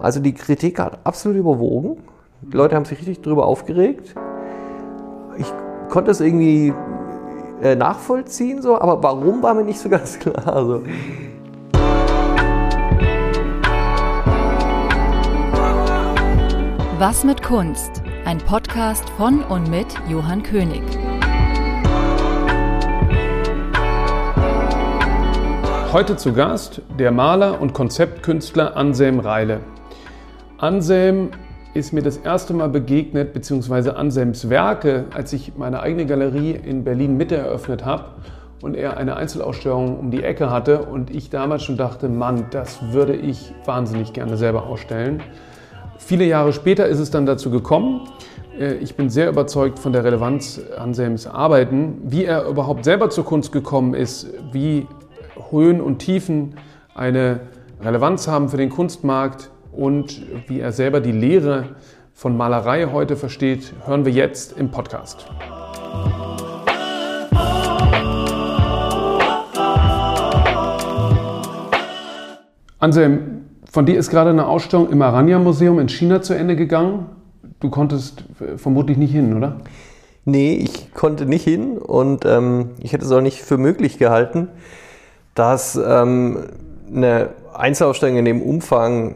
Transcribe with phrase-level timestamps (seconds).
[0.00, 1.98] Also die Kritik hat absolut überwogen.
[2.40, 4.14] Die Leute haben sich richtig darüber aufgeregt.
[5.36, 5.46] Ich
[5.90, 6.72] konnte es irgendwie
[7.62, 10.46] äh, nachvollziehen, so, aber warum war mir nicht so ganz klar.
[10.46, 10.82] Also.
[16.98, 18.02] Was mit Kunst?
[18.24, 20.82] Ein Podcast von und mit Johann König.
[25.92, 29.60] Heute zu Gast der Maler und Konzeptkünstler Anselm Reile.
[30.60, 31.30] Anselm
[31.72, 36.84] ist mir das erste Mal begegnet, beziehungsweise Anselms Werke, als ich meine eigene Galerie in
[36.84, 38.04] Berlin Mitte eröffnet habe
[38.60, 42.92] und er eine Einzelausstellung um die Ecke hatte und ich damals schon dachte, Mann, das
[42.92, 45.22] würde ich wahnsinnig gerne selber ausstellen.
[45.96, 48.02] Viele Jahre später ist es dann dazu gekommen.
[48.58, 53.24] Äh, ich bin sehr überzeugt von der Relevanz Anselms Arbeiten, wie er überhaupt selber zur
[53.24, 54.86] Kunst gekommen ist, wie
[55.50, 56.56] Höhen und Tiefen
[56.94, 57.40] eine
[57.82, 61.76] Relevanz haben für den Kunstmarkt, und wie er selber die Lehre
[62.12, 65.26] von Malerei heute versteht, hören wir jetzt im Podcast.
[72.78, 77.06] Anselm, von dir ist gerade eine Ausstellung im Aranya Museum in China zu Ende gegangen.
[77.60, 78.24] Du konntest
[78.56, 79.58] vermutlich nicht hin, oder?
[80.24, 84.48] Nee, ich konnte nicht hin und ähm, ich hätte es auch nicht für möglich gehalten,
[85.34, 86.44] dass ähm,
[86.94, 89.14] eine Einzelausstellung in dem Umfang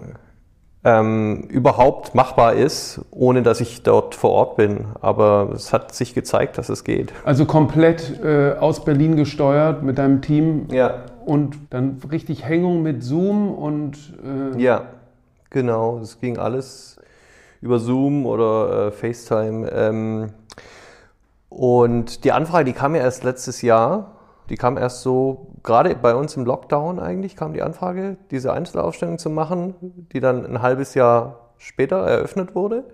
[0.84, 4.86] ähm, überhaupt machbar ist, ohne dass ich dort vor Ort bin.
[5.00, 7.12] Aber es hat sich gezeigt, dass es geht.
[7.24, 10.68] Also komplett äh, aus Berlin gesteuert mit deinem Team.
[10.70, 11.05] Ja.
[11.24, 13.96] Und dann richtig Hängung mit Zoom und.
[14.22, 14.82] Äh ja,
[15.48, 15.98] genau.
[16.02, 16.98] Es ging alles
[17.62, 19.70] über Zoom oder äh, FaceTime.
[19.72, 20.30] Ähm,
[21.48, 24.13] und die Anfrage, die kam ja erst letztes Jahr.
[24.50, 29.18] Die kam erst so, gerade bei uns im Lockdown eigentlich, kam die Anfrage, diese Einzelausstellung
[29.18, 29.74] zu machen,
[30.12, 32.84] die dann ein halbes Jahr später eröffnet wurde.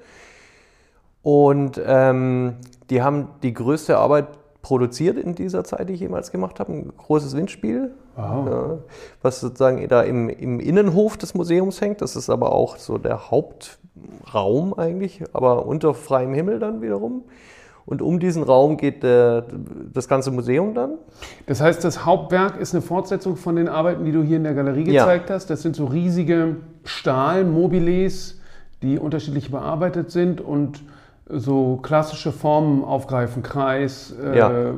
[1.23, 2.57] Und ähm,
[2.89, 4.29] die haben die größte Arbeit
[4.63, 6.73] produziert in dieser Zeit, die ich jemals gemacht habe.
[6.73, 8.79] Ein großes Windspiel, ja,
[9.23, 12.03] was sozusagen da im, im, Innenhof des Museums hängt.
[12.03, 17.25] Das ist aber auch so der Hauptraum eigentlich, aber unter freiem Himmel dann wiederum.
[17.87, 19.45] Und um diesen Raum geht der,
[19.93, 20.93] das ganze Museum dann.
[21.47, 24.55] Das heißt, das Hauptwerk ist eine Fortsetzung von den Arbeiten, die du hier in der
[24.55, 25.35] Galerie gezeigt ja.
[25.35, 25.51] hast.
[25.51, 28.41] Das sind so riesige Stahlmobiles,
[28.83, 30.83] die unterschiedlich bearbeitet sind und
[31.29, 33.43] so klassische Formen aufgreifen.
[33.43, 34.51] Kreis, äh, ja.
[34.51, 34.69] äh,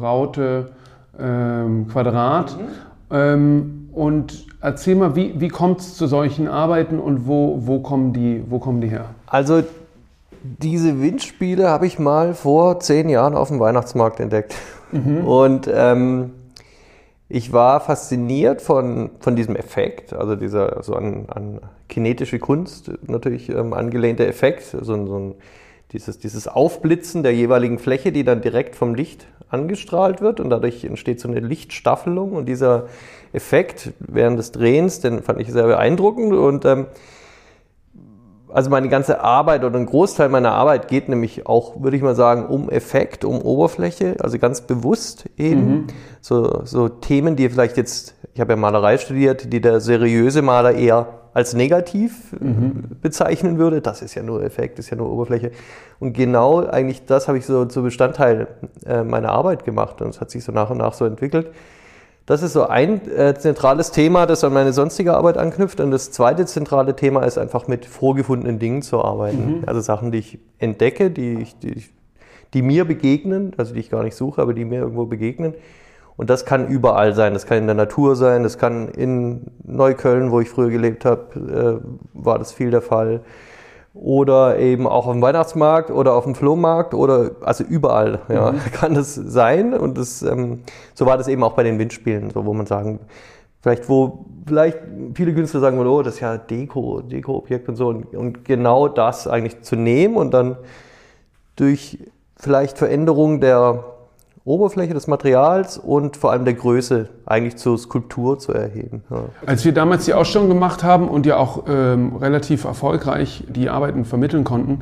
[0.00, 0.70] Raute,
[1.16, 2.56] äh, Quadrat.
[2.56, 2.64] Mhm.
[3.10, 8.12] Ähm, und erzähl mal, wie, wie kommt es zu solchen Arbeiten und wo, wo, kommen
[8.12, 9.06] die, wo kommen die her?
[9.26, 9.62] Also
[10.42, 14.54] diese Windspiele habe ich mal vor zehn Jahren auf dem Weihnachtsmarkt entdeckt.
[14.92, 15.26] Mhm.
[15.26, 16.32] Und ähm,
[17.28, 23.50] ich war fasziniert von, von diesem Effekt, also dieser so an, an kinetische Kunst natürlich
[23.50, 25.34] ähm, angelehnte Effekt, so, so ein,
[25.92, 30.84] dieses, dieses Aufblitzen der jeweiligen Fläche, die dann direkt vom Licht angestrahlt wird und dadurch
[30.84, 32.86] entsteht so eine Lichtstaffelung und dieser
[33.32, 36.86] Effekt während des Drehens, den fand ich sehr beeindruckend und ähm,
[38.52, 42.14] also meine ganze Arbeit oder ein Großteil meiner Arbeit geht nämlich auch, würde ich mal
[42.14, 45.60] sagen, um Effekt, um Oberfläche, also ganz bewusst eben.
[45.60, 45.86] Mhm.
[46.20, 50.72] So, so Themen, die vielleicht jetzt, ich habe ja Malerei studiert, die der seriöse Maler
[50.72, 52.96] eher als negativ mhm.
[53.00, 53.80] bezeichnen würde.
[53.80, 55.52] Das ist ja nur Effekt, ist ja nur Oberfläche.
[56.00, 58.48] Und genau eigentlich das habe ich so zu Bestandteil
[58.86, 61.52] äh, meiner Arbeit gemacht und es hat sich so nach und nach so entwickelt.
[62.28, 65.80] Das ist so ein äh, zentrales Thema, das an meine sonstige Arbeit anknüpft.
[65.80, 69.60] Und das zweite zentrale Thema ist einfach mit vorgefundenen Dingen zu arbeiten.
[69.60, 69.62] Mhm.
[69.64, 71.84] Also Sachen, die ich entdecke, die, ich, die,
[72.52, 75.54] die, mir begegnen, also die ich gar nicht suche, aber die mir irgendwo begegnen.
[76.18, 77.32] Und das kann überall sein.
[77.32, 81.80] Das kann in der Natur sein, das kann in Neukölln, wo ich früher gelebt habe,
[81.82, 83.22] äh, war das viel der Fall
[83.94, 88.60] oder eben auch auf dem Weihnachtsmarkt oder auf dem Flohmarkt oder also überall ja, mhm.
[88.72, 89.74] kann das sein.
[89.74, 90.62] Und das, ähm,
[90.94, 93.00] so war das eben auch bei den Windspielen, so wo man sagen,
[93.60, 94.78] vielleicht wo vielleicht
[95.14, 97.88] viele Künstler sagen, oh, das ist ja Deko, Deko-Objekt und so.
[97.88, 100.56] Und, und genau das eigentlich zu nehmen und dann
[101.56, 101.98] durch
[102.36, 103.84] vielleicht Veränderung der
[104.48, 109.02] Oberfläche des Materials und vor allem der Größe eigentlich zur Skulptur zu erheben.
[109.10, 109.24] Ja.
[109.46, 114.04] Als wir damals die Ausstellung gemacht haben und ja auch ähm, relativ erfolgreich die Arbeiten
[114.04, 114.80] vermitteln konnten,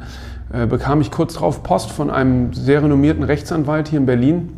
[0.53, 4.53] äh, bekam ich kurz darauf Post von einem sehr renommierten Rechtsanwalt hier in Berlin,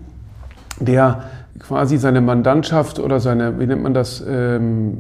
[0.79, 1.25] der
[1.59, 4.99] quasi seine Mandantschaft oder seine, wie nennt man das, ähm,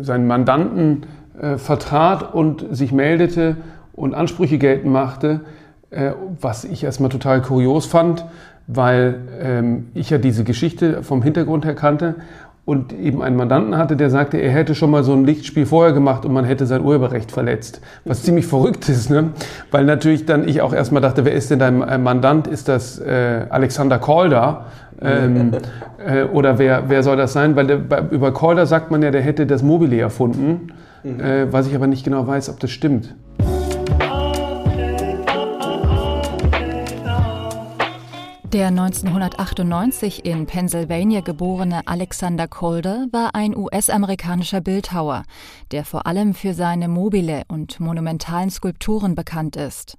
[0.00, 1.06] seinen Mandanten
[1.40, 3.56] äh, vertrat und sich meldete
[3.94, 5.42] und Ansprüche geltend machte,
[5.90, 8.26] äh, was ich erstmal total kurios fand,
[8.66, 12.16] weil ähm, ich ja diese Geschichte vom Hintergrund her kannte
[12.66, 15.92] und eben einen Mandanten hatte, der sagte, er hätte schon mal so ein Lichtspiel vorher
[15.92, 17.80] gemacht und man hätte sein Urheberrecht verletzt.
[18.04, 19.30] Was ziemlich verrückt ist, ne?
[19.70, 22.48] weil natürlich dann ich auch erstmal dachte, wer ist denn dein äh, Mandant?
[22.48, 24.66] Ist das äh, Alexander Calder?
[25.00, 25.52] Ähm,
[26.04, 27.54] äh, oder wer, wer soll das sein?
[27.54, 30.72] Weil der, bei, über Calder sagt man ja, der hätte das Mobile erfunden,
[31.04, 31.20] mhm.
[31.20, 33.14] äh, was ich aber nicht genau weiß, ob das stimmt.
[38.56, 45.24] Der 1998 in Pennsylvania geborene Alexander Calder war ein US-amerikanischer Bildhauer,
[45.72, 49.98] der vor allem für seine mobile und monumentalen Skulpturen bekannt ist.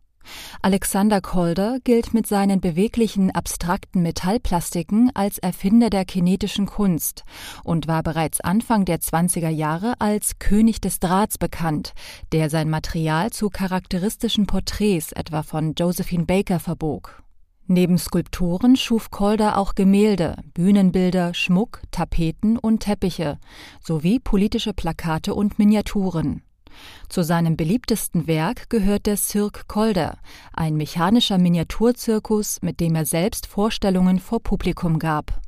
[0.64, 7.26] Alexander Calder gilt mit seinen beweglichen, abstrakten Metallplastiken als Erfinder der kinetischen Kunst
[7.64, 11.94] und war bereits Anfang der 20er Jahre als König des Drahts bekannt,
[12.32, 17.22] der sein Material zu charakteristischen Porträts etwa von Josephine Baker verbog.
[17.70, 23.40] Neben Skulpturen schuf Calder auch Gemälde, Bühnenbilder, Schmuck, Tapeten und Teppiche
[23.82, 26.44] sowie politische Plakate und Miniaturen.
[27.10, 30.18] Zu seinem beliebtesten Werk gehört der Cirque Calder,
[30.54, 35.42] ein mechanischer Miniaturzirkus, mit dem er selbst Vorstellungen vor Publikum gab.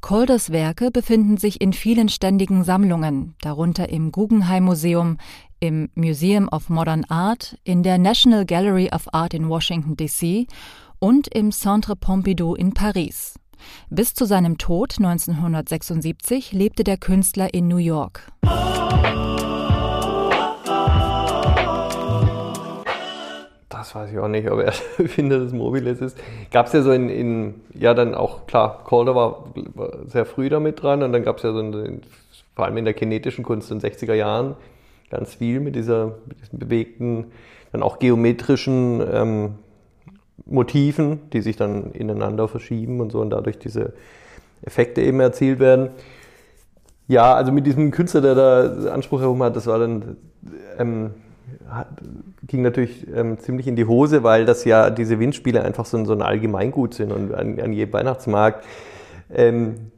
[0.00, 5.18] Calders Werke befinden sich in vielen ständigen Sammlungen, darunter im Guggenheim Museum,
[5.60, 10.46] im Museum of Modern Art, in der National Gallery of Art in Washington, D.C
[10.98, 13.34] und im Centre Pompidou in Paris.
[13.90, 18.32] Bis zu seinem Tod 1976 lebte der Künstler in New York.
[23.68, 26.16] Das weiß ich auch nicht, ob er Erfinder des Mobiles ist.
[26.50, 30.48] Gab es ja so in, in, ja dann auch, klar, Calder war, war sehr früh
[30.48, 32.02] damit dran und dann gab es ja so in,
[32.54, 34.56] vor allem in der kinetischen Kunst in den 60er Jahren
[35.10, 37.26] ganz viel mit, dieser, mit diesen bewegten,
[37.72, 39.54] dann auch geometrischen ähm,
[40.46, 43.92] Motiven, die sich dann ineinander verschieben und so und dadurch diese
[44.62, 45.90] Effekte eben erzielt werden.
[47.06, 50.16] Ja, also mit diesem Künstler, der da Anspruch herum hat, das war dann,
[50.78, 51.10] ähm,
[52.46, 56.12] ging natürlich ähm, ziemlich in die Hose, weil das ja diese Windspiele einfach so, so
[56.12, 58.64] ein Allgemeingut sind und an, an jedem Weihnachtsmarkt
[59.30, 59.90] ähm,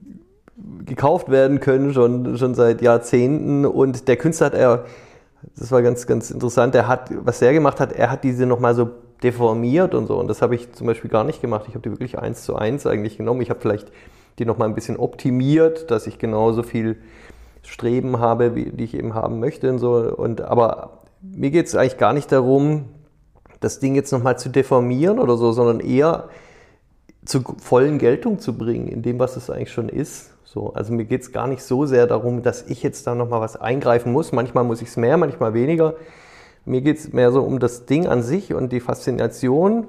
[0.85, 3.67] gekauft werden können, schon, schon seit Jahrzehnten.
[3.67, 4.85] Und der Künstler hat er,
[5.57, 8.75] das war ganz, ganz interessant, er hat, was er gemacht hat, er hat diese nochmal
[8.75, 8.91] so
[9.23, 10.19] deformiert und so.
[10.19, 11.65] Und das habe ich zum Beispiel gar nicht gemacht.
[11.69, 13.41] Ich habe die wirklich eins zu eins eigentlich genommen.
[13.41, 13.91] Ich habe vielleicht
[14.39, 16.99] die nochmal ein bisschen optimiert, dass ich genauso viel
[17.63, 19.95] Streben habe, wie die ich eben haben möchte und so.
[19.95, 22.87] Und, aber mir geht es eigentlich gar nicht darum,
[23.61, 26.29] das Ding jetzt nochmal zu deformieren oder so, sondern eher
[27.25, 30.31] zur vollen Geltung zu bringen, in dem, was es eigentlich schon ist.
[30.45, 33.41] So, also mir geht es gar nicht so sehr darum, dass ich jetzt da nochmal
[33.41, 34.33] was eingreifen muss.
[34.33, 35.95] Manchmal muss ich es mehr, manchmal weniger.
[36.67, 39.87] Mir geht es mehr so um das Ding an sich und die Faszination,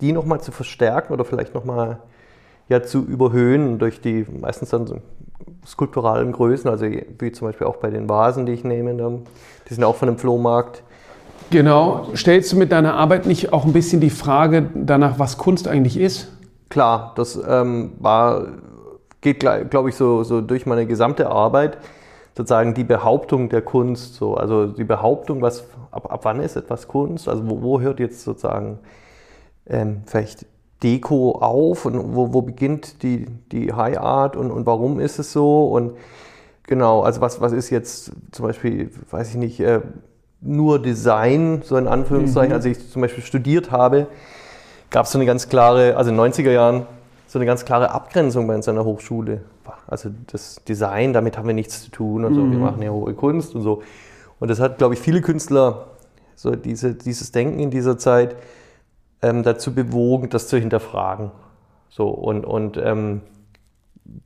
[0.00, 1.98] die nochmal zu verstärken oder vielleicht nochmal
[2.68, 4.96] ja, zu überhöhen durch die meistens dann so
[5.66, 9.22] skulpturalen Größen, also wie zum Beispiel auch bei den Vasen, die ich nehme,
[9.68, 10.82] die sind auch von einem Flohmarkt.
[11.50, 12.08] Genau.
[12.14, 15.98] Stellst du mit deiner Arbeit nicht auch ein bisschen die Frage danach, was Kunst eigentlich
[15.98, 16.32] ist?
[16.70, 18.46] Klar, das ähm, war,
[19.20, 21.76] geht, glaube ich, so, so durch meine gesamte Arbeit
[22.36, 26.88] sozusagen die Behauptung der Kunst, so, also die Behauptung, was, ab, ab wann ist etwas
[26.88, 28.78] Kunst, also wo, wo hört jetzt sozusagen
[29.66, 30.46] ähm, vielleicht
[30.82, 35.32] Deko auf und wo, wo beginnt die, die High Art und, und warum ist es
[35.32, 35.92] so und
[36.64, 39.80] genau, also was, was ist jetzt zum Beispiel, weiß ich nicht, äh,
[40.40, 42.56] nur Design, so in Anführungszeichen, mhm.
[42.56, 44.08] als ich zum Beispiel studiert habe,
[44.90, 46.86] gab es so eine ganz klare, also in den 90er Jahren,
[47.26, 49.40] so eine ganz klare Abgrenzung bei uns an der Hochschule.
[49.86, 52.42] Also das Design, damit haben wir nichts zu tun und so.
[52.42, 52.52] Mhm.
[52.52, 53.82] Wir machen ja hohe Kunst und so.
[54.40, 55.86] Und das hat, glaube ich, viele Künstler,
[56.34, 58.36] so diese, dieses Denken in dieser Zeit,
[59.22, 61.30] ähm, dazu bewogen, das zu hinterfragen.
[61.88, 63.22] So und, und ähm,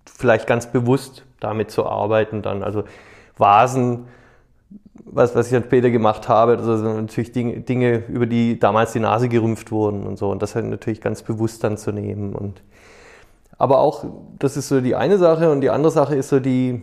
[0.07, 2.63] vielleicht ganz bewusst damit zu arbeiten dann.
[2.63, 2.85] Also
[3.37, 4.07] Vasen,
[5.05, 8.93] was, was ich dann später gemacht habe, das sind natürlich Dinge, Dinge, über die damals
[8.93, 10.31] die Nase gerümpft wurden und so.
[10.31, 12.63] Und das halt natürlich ganz bewusst dann zu nehmen und
[13.59, 14.05] aber auch,
[14.39, 16.81] das ist so die eine Sache und die andere Sache ist so die,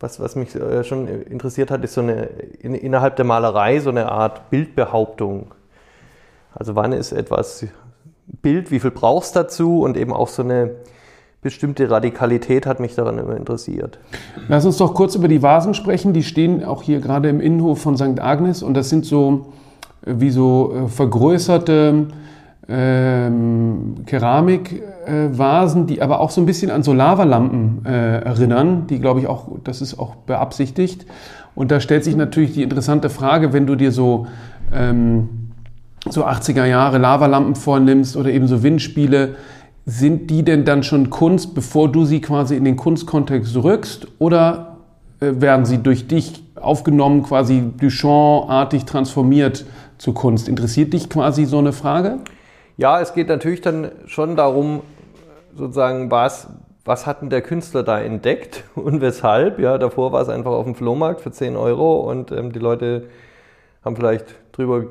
[0.00, 2.24] was, was mich äh, schon interessiert hat, ist so eine,
[2.60, 5.52] in, innerhalb der Malerei so eine Art Bildbehauptung.
[6.52, 7.64] Also wann ist etwas
[8.42, 10.72] Bild, wie viel brauchst dazu und eben auch so eine
[11.42, 13.98] bestimmte Radikalität hat mich daran immer interessiert.
[14.48, 16.12] Lass uns doch kurz über die Vasen sprechen.
[16.12, 18.20] Die stehen auch hier gerade im Innenhof von St.
[18.20, 19.52] Agnes und das sind so
[20.04, 22.08] äh, wie so äh, vergrößerte
[22.68, 29.00] ähm, Keramikvasen, äh, die aber auch so ein bisschen an so Lavalampen äh, erinnern, die
[29.00, 31.06] glaube ich auch, das ist auch beabsichtigt.
[31.54, 34.26] Und da stellt sich natürlich die interessante Frage, wenn du dir so,
[34.72, 35.50] ähm,
[36.08, 39.36] so 80er Jahre Lavalampen vornimmst oder eben so Windspiele,
[39.86, 44.06] sind die denn dann schon Kunst, bevor du sie quasi in den Kunstkontext rückst?
[44.18, 44.76] Oder
[45.20, 49.64] äh, werden sie durch dich aufgenommen, quasi Duchamp-artig transformiert
[49.98, 50.48] zu Kunst?
[50.48, 52.18] Interessiert dich quasi so eine Frage?
[52.80, 54.80] Ja, es geht natürlich dann schon darum,
[55.54, 56.48] sozusagen, was,
[56.86, 59.58] was hat denn der Künstler da entdeckt und weshalb?
[59.58, 63.08] Ja, davor war es einfach auf dem Flohmarkt für 10 Euro und ähm, die Leute
[63.84, 64.84] haben vielleicht drüber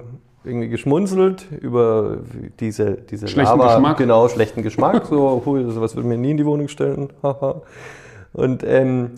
[0.43, 2.17] irgendwie geschmunzelt über
[2.59, 3.97] diese, diese schlechten Lava, Geschmack.
[3.97, 5.07] genau, schlechten Geschmack.
[5.07, 7.09] so, hui, was würde mir nie in die Wohnung stellen.
[8.33, 9.15] und ähm,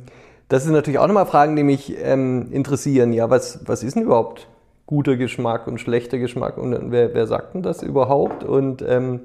[0.48, 3.12] das sind natürlich auch nochmal Fragen, die mich ähm, interessieren.
[3.12, 4.48] Ja, was, was ist denn überhaupt
[4.92, 8.44] guter Geschmack und schlechter Geschmack und wer, wer sagt denn das überhaupt?
[8.44, 9.22] Und ähm,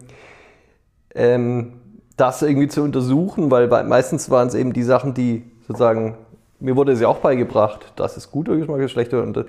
[1.12, 1.72] ähm,
[2.16, 6.18] das irgendwie zu untersuchen, weil meistens waren es eben die Sachen, die sozusagen,
[6.60, 9.20] mir wurde es ja auch beigebracht, das ist guter Geschmack, das ist schlechter.
[9.24, 9.44] Und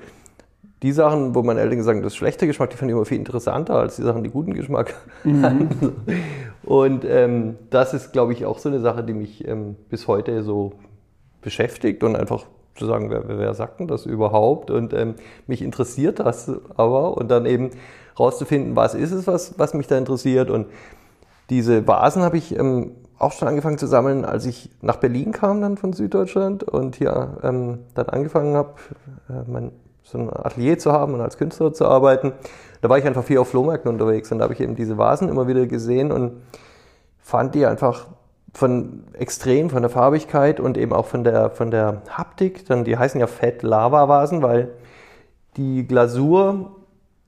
[0.82, 3.20] die Sachen, wo meine Eltern sagen, das ist schlechter Geschmack, die fand ich immer viel
[3.20, 5.44] interessanter als die Sachen, die guten Geschmack mhm.
[5.44, 5.70] haben.
[6.64, 10.42] Und ähm, das ist, glaube ich, auch so eine Sache, die mich ähm, bis heute
[10.42, 10.74] so
[11.44, 12.48] beschäftigt und einfach
[12.78, 14.72] zu sagen, wer, wer sagt denn das überhaupt?
[14.72, 15.16] Und ähm,
[15.48, 17.72] mich interessiert das aber und dann eben
[18.20, 20.50] rauszufinden, was ist es, was, was mich da interessiert.
[20.50, 20.68] Und
[21.50, 25.62] diese Vasen habe ich ähm, auch schon angefangen zu sammeln, als ich nach Berlin kam
[25.62, 28.74] dann von Süddeutschland und hier ähm, dann angefangen habe,
[29.30, 29.72] äh, mein
[30.08, 32.32] so ein Atelier zu haben und als Künstler zu arbeiten.
[32.82, 35.28] Da war ich einfach viel auf Flohmärkten unterwegs und da habe ich eben diese Vasen
[35.28, 36.44] immer wieder gesehen und
[37.20, 38.08] fand die einfach
[38.54, 42.66] von extrem, von der Farbigkeit und eben auch von der, von der Haptik.
[42.66, 44.70] Dann, die heißen ja Fett Lava Vasen, weil
[45.58, 46.72] die Glasur,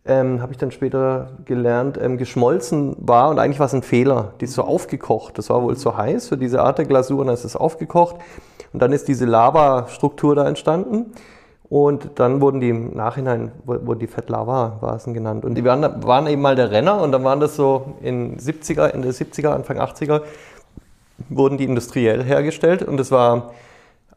[0.06, 4.34] ähm, habe ich dann später gelernt, ähm, geschmolzen war und eigentlich war es ein Fehler.
[4.40, 5.38] Die ist so aufgekocht.
[5.38, 8.16] Das war wohl zu heiß für diese Art der Glasur und dann ist es aufgekocht.
[8.74, 11.14] Und dann ist diese Lava-Struktur da entstanden.
[11.70, 15.46] Und dann wurden die im Nachhinein, wurden die Fett-Lava-Vasen genannt.
[15.46, 18.88] Und die waren, waren, eben mal der Renner und dann waren das so in 70er,
[18.88, 20.22] Ende 70er, Anfang 80er,
[21.28, 22.84] wurden die industriell hergestellt.
[22.84, 23.52] Und das war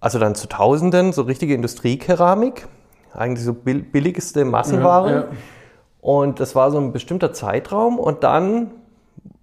[0.00, 2.66] also dann zu Tausenden so richtige Industriekeramik,
[3.12, 5.10] eigentlich so billigste Massenware.
[5.10, 5.26] Ja, ja.
[6.00, 8.72] Und das war so ein bestimmter Zeitraum und dann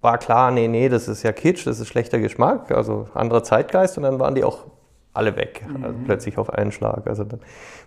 [0.02, 3.96] war klar, nee, nee, das ist ja Kitsch, das ist schlechter Geschmack, also anderer Zeitgeist
[3.96, 4.66] und dann waren die auch
[5.12, 5.84] alle weg, mhm.
[5.84, 7.06] also plötzlich auf einen Schlag.
[7.06, 7.40] Also dann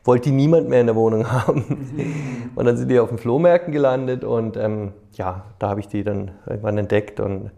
[0.04, 1.66] wollte die niemand mehr in der Wohnung haben.
[1.68, 2.50] Mhm.
[2.56, 6.04] Und dann sind die auf den Flohmärkten gelandet und ähm, ja, da habe ich die
[6.04, 7.52] dann irgendwann entdeckt und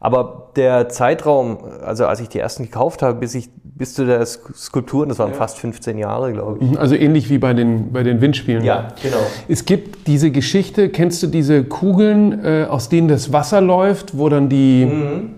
[0.00, 4.24] aber der Zeitraum, also als ich die ersten gekauft habe, bis, ich, bis zu der
[4.24, 5.36] Skulpturen, das waren ja.
[5.36, 6.78] fast 15 Jahre, glaube ich.
[6.78, 8.62] Also ähnlich wie bei den, bei den Windspielen.
[8.62, 9.16] Ja, genau.
[9.48, 14.28] Es gibt diese Geschichte, kennst du diese Kugeln, äh, aus denen das Wasser läuft, wo
[14.28, 15.30] dann die, mhm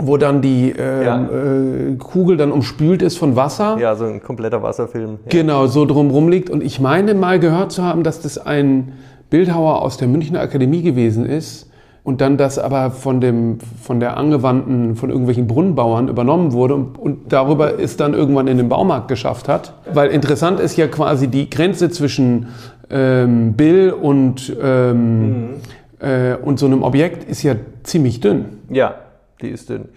[0.00, 1.22] wo dann die äh, ja.
[1.22, 3.78] äh, Kugel dann umspült ist von Wasser.
[3.78, 5.10] Ja, so ein kompletter Wasserfilm.
[5.24, 5.28] Ja.
[5.28, 6.50] Genau, so drumrum liegt.
[6.50, 8.94] Und ich meine mal gehört zu haben, dass das ein
[9.30, 11.70] Bildhauer aus der Münchner Akademie gewesen ist
[12.04, 16.98] und dann das aber von dem von der angewandten von irgendwelchen Brunnenbauern übernommen wurde und,
[16.98, 19.72] und darüber ist dann irgendwann in den Baumarkt geschafft hat.
[19.92, 22.48] Weil interessant ist ja quasi die Grenze zwischen
[22.90, 25.54] ähm, Bill und ähm, mhm.
[25.98, 28.60] äh, und so einem Objekt ist ja ziemlich dünn.
[28.68, 28.96] Ja,
[29.40, 29.88] die ist dünn.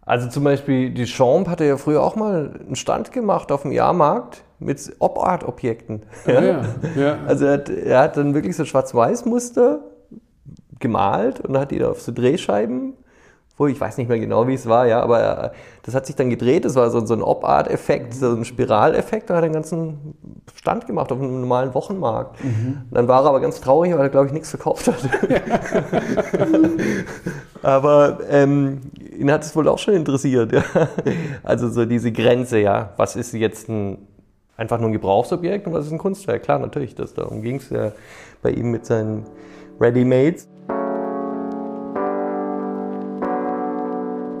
[0.00, 3.72] Also zum Beispiel, die Champ hatte ja früher auch mal einen Stand gemacht auf dem
[3.72, 6.02] Jahrmarkt mit Op-Art-Objekten.
[6.26, 6.62] Ja, ja,
[6.96, 7.18] ja.
[7.26, 9.80] Also er hat, er hat dann wirklich so Schwarz-Weiß-Muster
[10.80, 12.94] gemalt und hat die da auf so Drehscheiben
[13.60, 15.50] wo ich weiß nicht mehr genau, wie es war, ja, aber äh,
[15.82, 19.34] das hat sich dann gedreht, das war so, so ein Op-Art-Effekt, so ein Spiraleffekt, da
[19.34, 20.14] hat er einen ganzen
[20.54, 22.42] Stand gemacht auf einem normalen Wochenmarkt.
[22.42, 22.86] Mhm.
[22.90, 24.96] Dann war er aber ganz traurig, weil er, glaube ich, nichts verkauft hat.
[27.62, 28.80] aber ähm,
[29.18, 30.64] ihn hat es wohl auch schon interessiert, ja.
[31.42, 33.98] Also so diese Grenze, ja, was ist jetzt ein,
[34.56, 36.44] einfach nur ein Gebrauchsobjekt und was ist ein Kunstwerk?
[36.44, 37.92] Klar, natürlich, das, darum ging es ja
[38.40, 39.26] bei ihm mit seinen
[39.78, 40.48] Ready-Mades.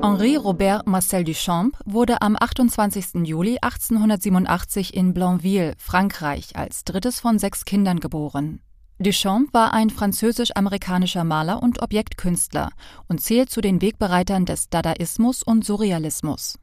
[0.02, 3.26] Henri Robert Marcel Duchamp wurde am 28.
[3.26, 8.60] Juli 1887 in Blainville, Frankreich, als drittes von sechs Kindern geboren.
[8.98, 12.70] Duchamp war ein französisch-amerikanischer Maler und Objektkünstler
[13.08, 16.58] und zählt zu den Wegbereitern des Dadaismus und Surrealismus.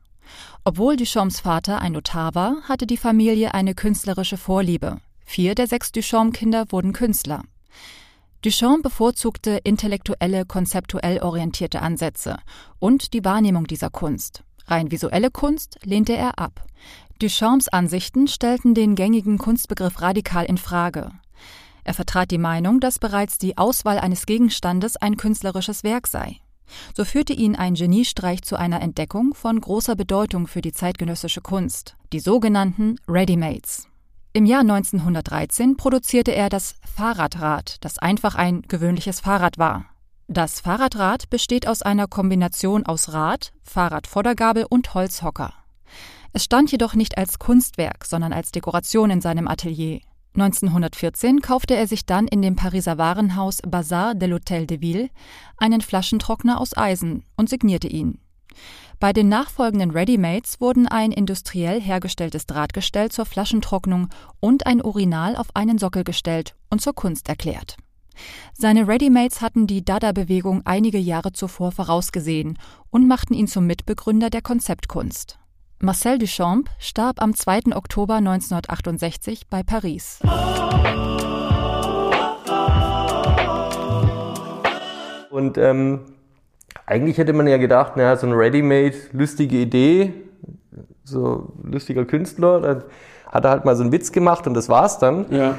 [0.63, 4.98] Obwohl Duchamps Vater ein Notar war, hatte die Familie eine künstlerische Vorliebe.
[5.25, 7.44] Vier der sechs Duchamp-Kinder wurden Künstler.
[8.44, 12.38] Duchamp bevorzugte intellektuelle, konzeptuell orientierte Ansätze
[12.79, 14.44] und die Wahrnehmung dieser Kunst.
[14.67, 16.65] Rein visuelle Kunst lehnte er ab.
[17.20, 21.12] Duchamps Ansichten stellten den gängigen Kunstbegriff radikal in Frage.
[21.84, 26.38] Er vertrat die Meinung, dass bereits die Auswahl eines Gegenstandes ein künstlerisches Werk sei.
[26.94, 31.96] So führte ihn ein Geniestreich zu einer Entdeckung von großer Bedeutung für die zeitgenössische Kunst,
[32.13, 33.88] die sogenannten Readymates.
[34.38, 39.86] Im Jahr 1913 produzierte er das Fahrradrad, das einfach ein gewöhnliches Fahrrad war.
[40.27, 45.53] Das Fahrradrad besteht aus einer Kombination aus Rad, Fahrradvordergabel und Holzhocker.
[46.34, 50.01] Es stand jedoch nicht als Kunstwerk, sondern als Dekoration in seinem Atelier.
[50.36, 55.10] 1914 kaufte er sich dann in dem Pariser Warenhaus Bazar de l'Hôtel de Ville
[55.58, 58.20] einen Flaschentrockner aus Eisen und signierte ihn.
[59.00, 65.56] Bei den nachfolgenden Readymates wurden ein industriell hergestelltes Drahtgestell zur Flaschentrocknung und ein Urinal auf
[65.56, 67.77] einen Sockel gestellt und zur Kunst erklärt.
[68.54, 72.58] Seine Readymates hatten die Dada-Bewegung einige Jahre zuvor vorausgesehen
[72.89, 75.38] und machten ihn zum Mitbegründer der Konzeptkunst.
[75.80, 77.75] Marcel Duchamp starb am 2.
[77.75, 80.22] Oktober 1968 bei Paris.
[85.30, 86.16] Und ähm,
[86.86, 90.13] eigentlich hätte man ja gedacht, naja, so ein Ready-Made, lustige Idee,
[91.03, 92.84] so lustiger Künstler, dann
[93.31, 95.25] hat er halt mal so einen Witz gemacht und das war's dann.
[95.29, 95.55] Ja.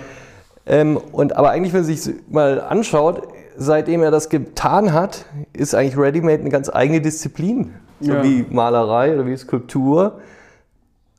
[0.67, 3.23] Ähm, und aber eigentlich, wenn man sich mal anschaut,
[3.57, 8.23] seitdem er das getan hat, ist eigentlich Ready-Made eine ganz eigene Disziplin so Ja.
[8.23, 10.21] wie Malerei oder wie Skulptur.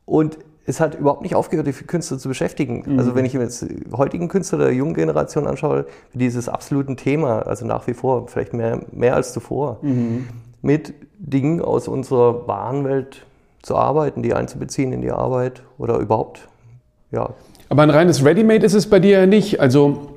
[0.05, 0.37] Und
[0.69, 2.83] es hat überhaupt nicht aufgehört, die Künstler zu beschäftigen.
[2.85, 2.99] Mhm.
[2.99, 7.39] Also wenn ich mir jetzt die heutigen Künstler der jungen Generation anschaue, dieses absoluten Thema,
[7.47, 10.27] also nach wie vor, vielleicht mehr, mehr als zuvor, Mhm.
[10.61, 13.25] mit Dingen aus unserer wahren Welt
[13.63, 16.47] zu arbeiten, die einzubeziehen in die Arbeit oder überhaupt,
[17.11, 17.31] ja,
[17.69, 19.59] Aber ein reines Ready-Made ist es bei dir ja nicht.
[19.59, 20.08] Also,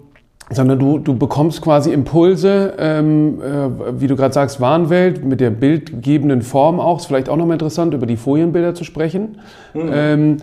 [0.55, 5.51] sondern du, du bekommst quasi Impulse, ähm, äh, wie du gerade sagst, Warenwelt mit der
[5.51, 6.99] bildgebenden Form auch.
[6.99, 9.39] Ist vielleicht auch nochmal interessant, über die Folienbilder zu sprechen.
[9.75, 10.39] Ähm,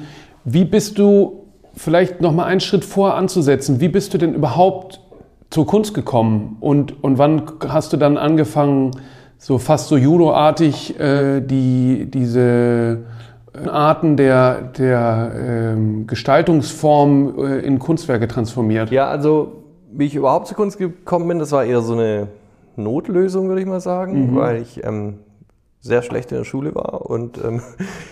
[0.45, 1.43] wie bist du,
[1.75, 5.01] vielleicht nochmal einen Schritt vor anzusetzen, wie bist du denn überhaupt
[5.49, 6.57] zur Kunst gekommen?
[6.59, 8.91] Und, und wann hast du dann angefangen,
[9.37, 13.05] so fast so judoartig äh, die, diese
[13.67, 18.91] Arten der, der ähm, Gestaltungsform äh, in Kunstwerke transformiert.
[18.91, 19.58] Ja, also
[19.91, 22.27] wie ich überhaupt zur Kunst gekommen bin, das war eher so eine
[22.75, 25.19] Notlösung, würde ich mal sagen, weil ich ähm,
[25.81, 27.61] sehr schlecht in der Schule war und ähm,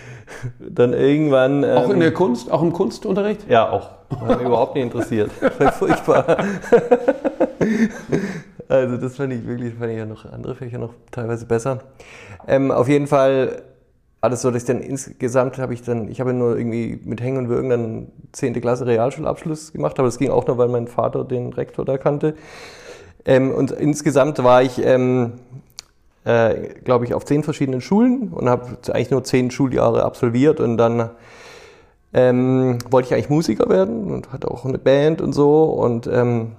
[0.58, 1.62] dann irgendwann.
[1.62, 3.48] Ähm, Auch in der Kunst, auch im Kunstunterricht?
[3.48, 3.90] Ja, auch.
[4.20, 5.30] Hat mich überhaupt nicht interessiert.
[5.58, 6.36] War furchtbar.
[8.70, 11.78] Also das fand ich wirklich, fand ich ja noch andere Fächer noch teilweise besser.
[12.46, 13.62] Ähm, auf jeden Fall
[14.20, 17.38] alles so, dass ich dann insgesamt habe ich dann, ich habe nur irgendwie mit Hängen
[17.38, 18.60] und Würgen dann 10.
[18.60, 22.34] Klasse Realschulabschluss gemacht, aber das ging auch nur, weil mein Vater den Rektor da kannte.
[23.24, 25.34] Ähm, und insgesamt war ich, ähm,
[26.24, 30.78] äh, glaube ich, auf zehn verschiedenen Schulen und habe eigentlich nur zehn Schuljahre absolviert und
[30.78, 31.10] dann
[32.12, 36.52] ähm, wollte ich eigentlich Musiker werden und hatte auch eine Band und so und ähm,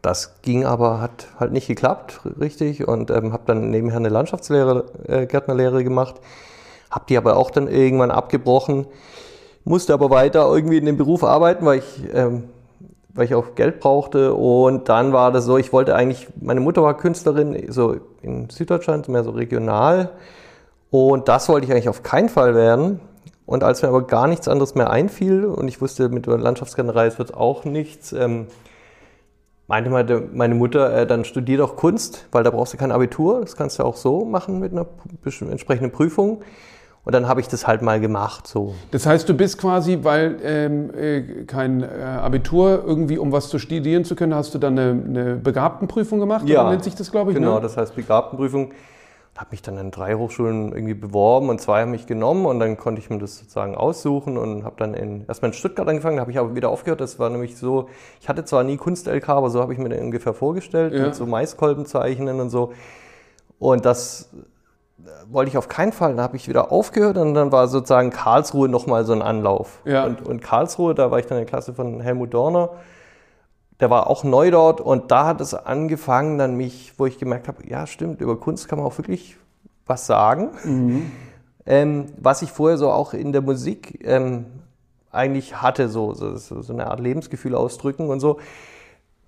[0.00, 4.86] das ging aber, hat halt nicht geklappt, richtig und ähm, habe dann nebenher eine Landschaftslehre,
[5.06, 6.16] äh, Gärtnerlehre gemacht,
[6.92, 8.86] habe die aber auch dann irgendwann abgebrochen,
[9.64, 12.44] musste aber weiter irgendwie in dem Beruf arbeiten, weil ich, ähm,
[13.14, 16.82] weil ich auch Geld brauchte und dann war das so, ich wollte eigentlich, meine Mutter
[16.82, 20.10] war Künstlerin, so in Süddeutschland, mehr so regional
[20.90, 23.00] und das wollte ich eigentlich auf keinen Fall werden.
[23.44, 27.06] Und als mir aber gar nichts anderes mehr einfiel und ich wusste, mit der Landschaftsgärtnerei
[27.06, 28.46] es wird auch nichts, ähm,
[29.66, 29.90] meinte
[30.32, 33.78] meine, Mutter, äh, dann studier doch Kunst, weil da brauchst du kein Abitur, das kannst
[33.78, 34.86] du auch so machen mit einer
[35.50, 36.42] entsprechenden Prüfung.
[37.04, 38.74] Und dann habe ich das halt mal gemacht, so.
[38.92, 43.58] Das heißt, du bist quasi, weil ähm, äh, kein äh, Abitur irgendwie, um was zu
[43.58, 46.48] studieren zu können, hast du dann eine, eine Begabtenprüfung gemacht?
[46.48, 46.70] Ja.
[46.70, 47.60] Nennt sich das, glaube ich, Genau, ne?
[47.60, 48.70] das heißt Begabtenprüfung.
[49.36, 52.76] Habe mich dann an drei Hochschulen irgendwie beworben und zwei haben mich genommen und dann
[52.76, 56.20] konnte ich mir das sozusagen aussuchen und habe dann in, erstmal in Stuttgart angefangen, da
[56.20, 57.00] habe ich aber wieder aufgehört.
[57.00, 57.88] Das war nämlich so,
[58.20, 61.06] ich hatte zwar nie Kunst-LK, aber so habe ich mir den ungefähr vorgestellt, Ja.
[61.06, 62.72] mit so Maiskolben zeichnen und so.
[63.58, 64.28] Und das
[65.30, 66.10] wollte ich auf keinen Fall.
[66.14, 69.80] Dann habe ich wieder aufgehört und dann war sozusagen Karlsruhe nochmal so ein Anlauf.
[69.84, 70.04] Ja.
[70.04, 72.70] Und, und Karlsruhe, da war ich dann in der Klasse von Helmut Dorner.
[73.80, 77.48] Der war auch neu dort und da hat es angefangen, dann mich, wo ich gemerkt
[77.48, 79.36] habe, ja stimmt, über Kunst kann man auch wirklich
[79.86, 80.50] was sagen.
[81.66, 84.46] Ähm, was ich vorher so auch in der Musik ähm,
[85.10, 88.38] eigentlich hatte, so, so, so so eine Art Lebensgefühl ausdrücken und so.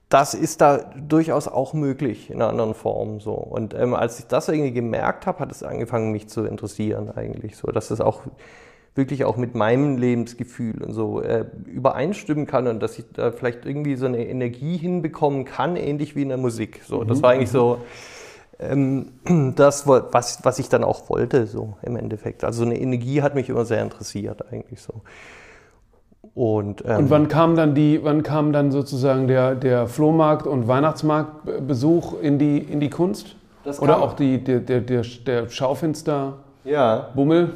[0.09, 3.33] Das ist da durchaus auch möglich in einer anderen Form so.
[3.33, 7.57] Und ähm, als ich das irgendwie gemerkt habe, hat es angefangen, mich zu interessieren eigentlich
[7.57, 8.23] so, dass es auch
[8.95, 13.67] wirklich auch mit meinem Lebensgefühl und so äh, übereinstimmen kann und dass ich da vielleicht
[13.67, 16.81] irgendwie so eine Energie hinbekommen kann, ähnlich wie in der Musik.
[16.87, 17.79] So, das war eigentlich so
[18.61, 19.13] ähm,
[19.57, 22.45] das, was, was ich dann auch wollte, so im Endeffekt.
[22.45, 25.03] Also so eine Energie hat mich immer sehr interessiert eigentlich so.
[26.35, 30.67] Und, ähm, Und wann kam dann die, wann kam dann sozusagen der, der Flohmarkt- und
[30.69, 33.37] Weihnachtsmarktbesuch in die, in die Kunst?
[33.65, 37.43] Das Oder auch die, der, der, der, der Schaufensterbummel?
[37.45, 37.49] ja.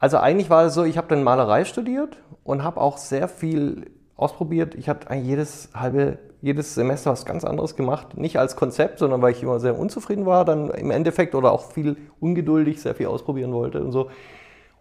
[0.00, 3.90] Also eigentlich war es so, ich habe dann Malerei studiert und habe auch sehr viel
[4.16, 4.74] ausprobiert.
[4.76, 8.16] Ich hatte eigentlich jedes halbe, jedes Semester was ganz anderes gemacht.
[8.16, 11.72] Nicht als Konzept, sondern weil ich immer sehr unzufrieden war, dann im Endeffekt oder auch
[11.72, 14.08] viel ungeduldig, sehr viel ausprobieren wollte und so.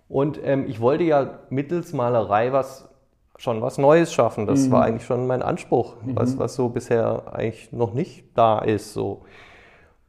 [0.07, 2.87] Und ähm, ich wollte ja mittels Malerei was
[3.37, 4.47] schon was Neues schaffen.
[4.47, 4.71] Das mhm.
[4.71, 6.15] war eigentlich schon mein Anspruch, mhm.
[6.15, 8.93] was, was so bisher eigentlich noch nicht da ist.
[8.93, 9.21] So.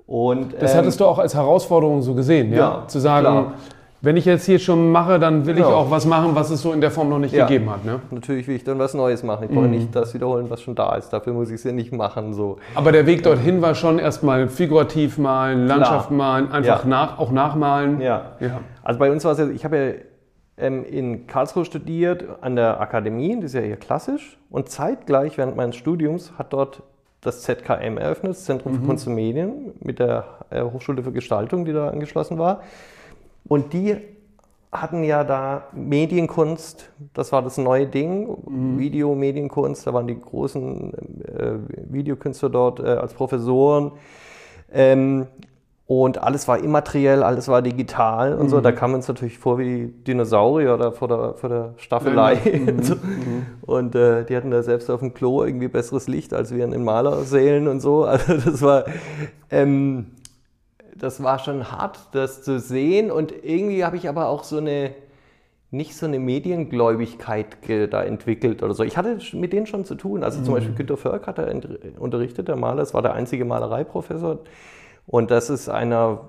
[0.07, 2.59] Und, das ähm, hattest du auch als Herausforderung so gesehen, ja?
[2.59, 3.53] ja Zu sagen, klar.
[4.01, 5.69] wenn ich jetzt hier schon mache, dann will genau.
[5.69, 7.47] ich auch was machen, was es so in der Form noch nicht ja.
[7.47, 7.85] gegeben hat.
[7.85, 8.01] Ne?
[8.11, 9.45] Natürlich will ich dann was Neues machen.
[9.45, 9.55] Ich mhm.
[9.57, 11.11] brauche nicht das wiederholen, was schon da ist.
[11.11, 12.33] Dafür muss ich es ja nicht machen.
[12.33, 12.57] So.
[12.75, 16.17] Aber der Weg dorthin war schon erstmal figurativ malen, Landschaft klar.
[16.17, 16.89] malen, einfach ja.
[16.89, 18.01] nach, auch nachmalen.
[18.01, 18.33] Ja.
[18.41, 18.61] ja.
[18.83, 19.93] Also bei uns war es ja, ich habe ja
[20.59, 24.39] in Karlsruhe studiert, an der Akademie, das ist ja eher klassisch.
[24.51, 26.83] Und zeitgleich während meines Studiums hat dort
[27.21, 28.77] das ZKM eröffnet, das Zentrum mhm.
[28.77, 32.63] für Kunst und Medien, mit der äh, Hochschule für Gestaltung, die da angeschlossen war.
[33.47, 33.97] Und die
[34.71, 38.79] hatten ja da Medienkunst, das war das neue Ding, mhm.
[38.79, 40.93] Video, Medienkunst, da waren die großen
[41.25, 41.53] äh,
[41.91, 43.93] Videokünstler dort äh, als Professoren.
[44.71, 45.27] Ähm,
[45.89, 48.49] und alles war immateriell, alles war digital und mhm.
[48.51, 48.61] so.
[48.61, 52.37] Da kam uns natürlich vor wie Dinosaurier oder vor der, vor der Staffelei.
[52.59, 52.83] Mhm.
[52.83, 52.95] so.
[52.97, 53.47] mhm.
[53.63, 56.73] Und äh, die hatten da selbst auf dem Klo irgendwie besseres Licht als wir in
[56.73, 58.05] den Malersälen und so.
[58.05, 58.85] Also das war,
[59.51, 60.09] ähm,
[60.95, 63.11] das war schon hart, das zu sehen.
[63.11, 64.91] Und irgendwie habe ich aber auch so eine,
[65.71, 67.57] nicht so eine Mediengläubigkeit
[67.91, 68.85] da entwickelt oder so.
[68.85, 70.23] Ich hatte mit denen schon zu tun.
[70.23, 70.59] Also zum mhm.
[70.59, 71.51] Beispiel Günter Förk hat er
[71.99, 72.81] unterrichtet, der Maler.
[72.81, 74.41] Das war der einzige Malereiprofessor.
[75.09, 76.21] Und das ist einer,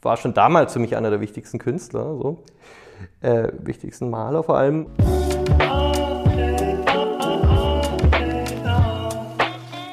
[0.00, 2.44] war schon damals für mich einer der wichtigsten Künstler, so.
[3.20, 4.86] Äh, wichtigsten Maler vor allem.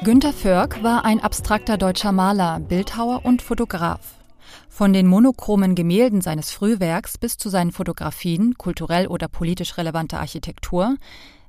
[0.04, 4.00] Günter Förk war ein abstrakter deutscher Maler, Bildhauer und Fotograf.
[4.68, 10.96] Von den monochromen Gemälden seines Frühwerks bis zu seinen Fotografien, kulturell oder politisch relevante Architektur,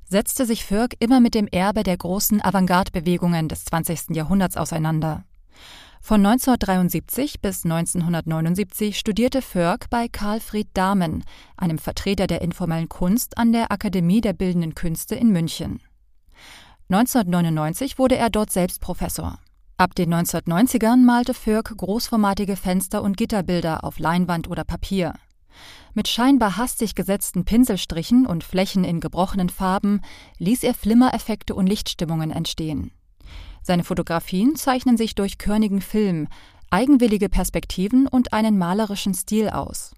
[0.04, 4.10] setzte sich Förk immer mit dem Erbe der großen Avantgarde-Bewegungen des 20.
[4.10, 5.24] Jahrhunderts auseinander.
[6.06, 11.24] Von 1973 bis 1979 studierte Förk bei Karl Fried Dahmen,
[11.56, 15.80] einem Vertreter der informellen Kunst an der Akademie der Bildenden Künste in München.
[16.90, 19.38] 1999 wurde er dort selbst Professor.
[19.78, 25.14] Ab den 1990ern malte Förk großformatige Fenster und Gitterbilder auf Leinwand oder Papier.
[25.94, 30.02] Mit scheinbar hastig gesetzten Pinselstrichen und Flächen in gebrochenen Farben
[30.36, 32.92] ließ er Flimmereffekte und Lichtstimmungen entstehen.
[33.66, 36.28] Seine Fotografien zeichnen sich durch körnigen Film,
[36.70, 39.92] eigenwillige Perspektiven und einen malerischen Stil aus.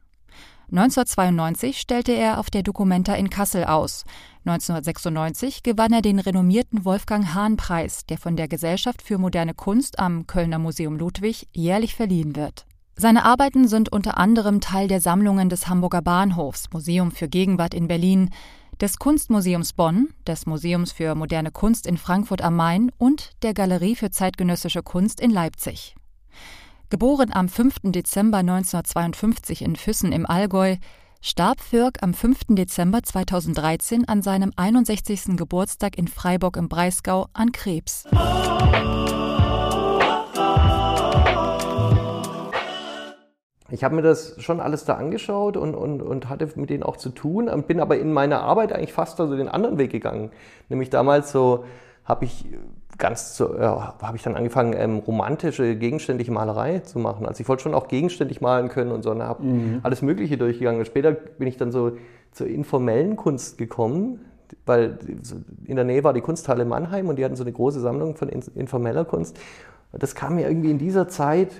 [0.70, 4.04] 1992 stellte er auf der Documenta in Kassel aus.
[4.44, 10.28] 1996 gewann er den renommierten Wolfgang Hahn-Preis, der von der Gesellschaft für moderne Kunst am
[10.28, 12.66] Kölner Museum Ludwig jährlich verliehen wird.
[12.96, 17.88] Seine Arbeiten sind unter anderem Teil der Sammlungen des Hamburger Bahnhofs, Museum für Gegenwart in
[17.88, 18.30] Berlin,
[18.80, 23.96] des Kunstmuseums Bonn, des Museums für moderne Kunst in Frankfurt am Main und der Galerie
[23.96, 25.94] für zeitgenössische Kunst in Leipzig.
[26.90, 27.76] Geboren am 5.
[27.84, 30.76] Dezember 1952 in Füssen im Allgäu,
[31.20, 32.40] starb Fürk am 5.
[32.50, 35.36] Dezember 2013 an seinem 61.
[35.36, 38.04] Geburtstag in Freiburg im Breisgau an Krebs.
[43.70, 46.96] Ich habe mir das schon alles da angeschaut und, und, und hatte mit denen auch
[46.96, 50.30] zu tun, bin aber in meiner Arbeit eigentlich fast also den anderen Weg gegangen.
[50.68, 51.64] Nämlich damals so
[52.04, 52.46] habe ich
[52.98, 57.26] ganz zu, äh, habe ich dann angefangen, ähm, romantische, gegenständliche Malerei zu machen.
[57.26, 59.80] Also ich wollte schon auch gegenständig malen können und so und habe mhm.
[59.82, 60.80] alles Mögliche durchgegangen.
[60.80, 61.92] Und später bin ich dann so
[62.32, 64.24] zur informellen Kunst gekommen,
[64.64, 64.98] weil
[65.64, 68.28] in der Nähe war die Kunsthalle Mannheim und die hatten so eine große Sammlung von
[68.28, 69.38] informeller Kunst.
[69.92, 71.50] Und das kam mir irgendwie in dieser Zeit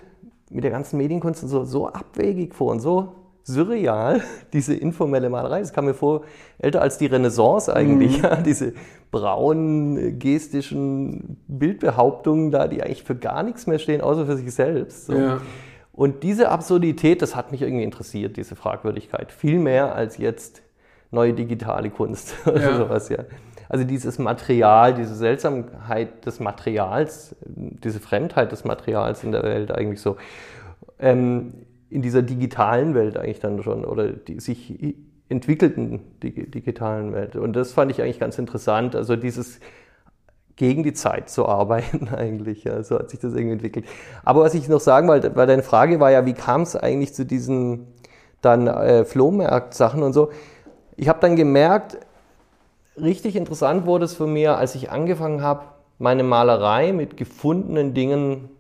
[0.51, 3.13] mit der ganzen Medienkunst so, so abwegig vor und so
[3.47, 5.61] surreal, diese informelle Malerei.
[5.61, 6.23] Es kam mir vor,
[6.59, 8.25] älter als die Renaissance eigentlich, mhm.
[8.25, 8.75] ja, diese
[9.11, 15.07] braunen, gestischen Bildbehauptungen da, die eigentlich für gar nichts mehr stehen, außer für sich selbst.
[15.07, 15.15] So.
[15.15, 15.41] Ja.
[15.93, 19.33] Und diese Absurdität, das hat mich irgendwie interessiert, diese Fragwürdigkeit.
[19.33, 20.63] Viel mehr als jetzt
[21.11, 22.77] neue digitale Kunst oder ja.
[22.77, 23.25] sowas, ja.
[23.69, 30.01] Also dieses Material, diese Seltsamkeit des Materials, diese Fremdheit des Materials in der Welt eigentlich
[30.01, 30.17] so,
[30.99, 31.55] ähm,
[31.89, 34.97] in dieser digitalen Welt eigentlich dann schon oder die sich
[35.29, 37.37] entwickelten digitalen Welt.
[37.37, 38.95] Und das fand ich eigentlich ganz interessant.
[38.95, 39.61] Also dieses
[40.57, 42.65] gegen die Zeit zu arbeiten eigentlich.
[42.65, 43.87] Ja, so hat sich das irgendwie entwickelt.
[44.25, 47.15] Aber was ich noch sagen wollte, weil deine Frage war ja, wie kam es eigentlich
[47.15, 47.87] zu diesen
[48.41, 50.31] dann äh, Flohmarkt-Sachen und so.
[50.97, 51.99] Ich habe dann gemerkt,
[53.01, 55.65] richtig interessant wurde es für mich, als ich angefangen habe,
[55.99, 58.51] meine Malerei mit gefundenen Dingen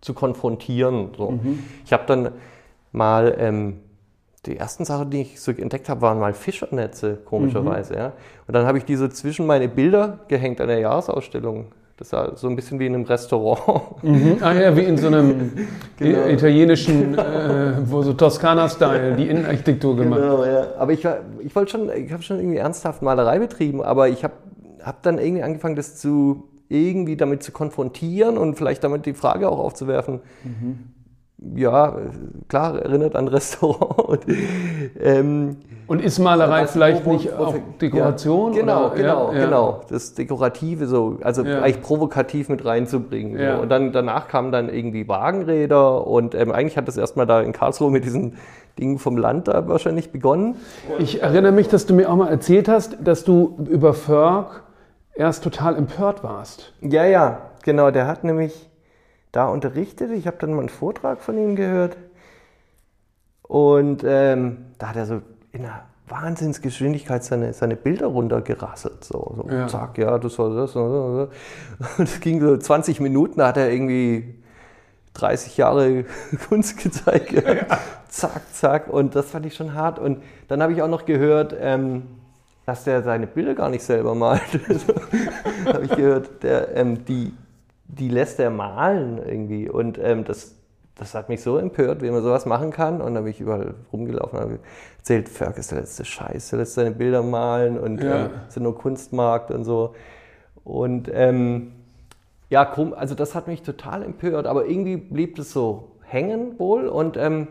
[0.00, 1.10] zu konfrontieren.
[1.16, 1.32] So.
[1.32, 1.62] Mhm.
[1.84, 2.30] Ich habe dann
[2.92, 3.80] mal ähm,
[4.46, 7.94] die ersten Sachen, die ich so entdeckt habe, waren mal Fischernetze, komischerweise.
[7.94, 7.98] Mhm.
[7.98, 8.12] Ja.
[8.46, 11.72] Und dann habe ich die so zwischen meine Bilder gehängt an der Jahresausstellung.
[11.98, 14.02] Das war so ein bisschen wie in einem Restaurant.
[14.02, 14.36] Mhm.
[14.42, 15.52] Ah ja, wie in so einem
[15.96, 16.26] genau.
[16.26, 20.20] italienischen, äh, wo so Toskana-Style, die Innenarchitektur gemacht.
[20.20, 20.74] Genau, ja.
[20.78, 21.06] Aber ich,
[21.40, 24.34] ich wollte schon, ich habe schon irgendwie ernsthaft Malerei betrieben, aber ich habe
[24.82, 29.48] hab dann irgendwie angefangen, das zu irgendwie damit zu konfrontieren und vielleicht damit die Frage
[29.48, 30.20] auch aufzuwerfen.
[30.44, 30.95] Mhm
[31.38, 31.96] ja,
[32.48, 34.20] klar, erinnert an Restaurant.
[35.00, 38.54] ähm, und ist Malerei vielleicht wo, wo, nicht auch Dekoration?
[38.54, 38.94] Ja, genau, oder?
[38.94, 39.80] genau, ja, genau.
[39.88, 41.60] Das Dekorative so, also ja.
[41.60, 43.38] eigentlich provokativ mit reinzubringen.
[43.38, 43.62] So.
[43.62, 47.52] Und dann danach kamen dann irgendwie Wagenräder und ähm, eigentlich hat das erstmal da in
[47.52, 48.36] Karlsruhe mit diesen
[48.78, 50.56] Dingen vom Land da wahrscheinlich begonnen.
[50.98, 54.64] Ich erinnere mich, dass du mir auch mal erzählt hast, dass du über Förg
[55.14, 56.72] erst total empört warst.
[56.80, 57.90] Ja, ja, genau.
[57.90, 58.68] Der hat nämlich
[59.36, 60.10] da unterrichtet.
[60.12, 61.96] Ich habe dann mal einen Vortrag von ihm gehört.
[63.42, 65.22] Und ähm, da hat er so
[65.52, 69.04] in einer Wahnsinnsgeschwindigkeit seine, seine Bilder runtergerasselt.
[69.04, 69.68] So, so ja.
[69.68, 70.74] zack, ja, das war das.
[70.76, 71.30] Und
[71.98, 74.42] es ging so 20 Minuten, da hat er irgendwie
[75.14, 76.04] 30 Jahre
[76.48, 77.32] Kunst gezeigt.
[77.32, 77.78] Ja.
[78.08, 78.88] Zack, zack.
[78.88, 79.98] Und das fand ich schon hart.
[79.98, 82.04] Und dann habe ich auch noch gehört, ähm,
[82.64, 84.40] dass der seine Bilder gar nicht selber malt.
[85.66, 87.32] habe ich gehört, der, ähm, die,
[87.88, 89.68] die lässt er malen irgendwie.
[89.68, 90.54] Und ähm, das,
[90.96, 93.00] das hat mich so empört, wie man sowas machen kann.
[93.00, 94.58] Und dann bin ich überall rumgelaufen und habe
[94.98, 98.26] erzählt, Ferg ist der letzte Scheiß, der lässt seine Bilder malen und ja.
[98.26, 99.94] ähm, ist nur Kunstmarkt und so.
[100.64, 101.72] Und ähm,
[102.48, 106.88] ja, also das hat mich total empört, aber irgendwie blieb es so hängen wohl.
[106.88, 107.48] Und ähm,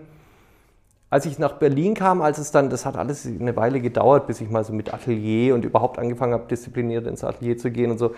[1.09, 4.41] als ich nach Berlin kam, als es dann, das hat alles eine Weile gedauert, bis
[4.41, 7.97] ich mal so mit Atelier und überhaupt angefangen habe, diszipliniert ins Atelier zu gehen und
[7.97, 8.13] so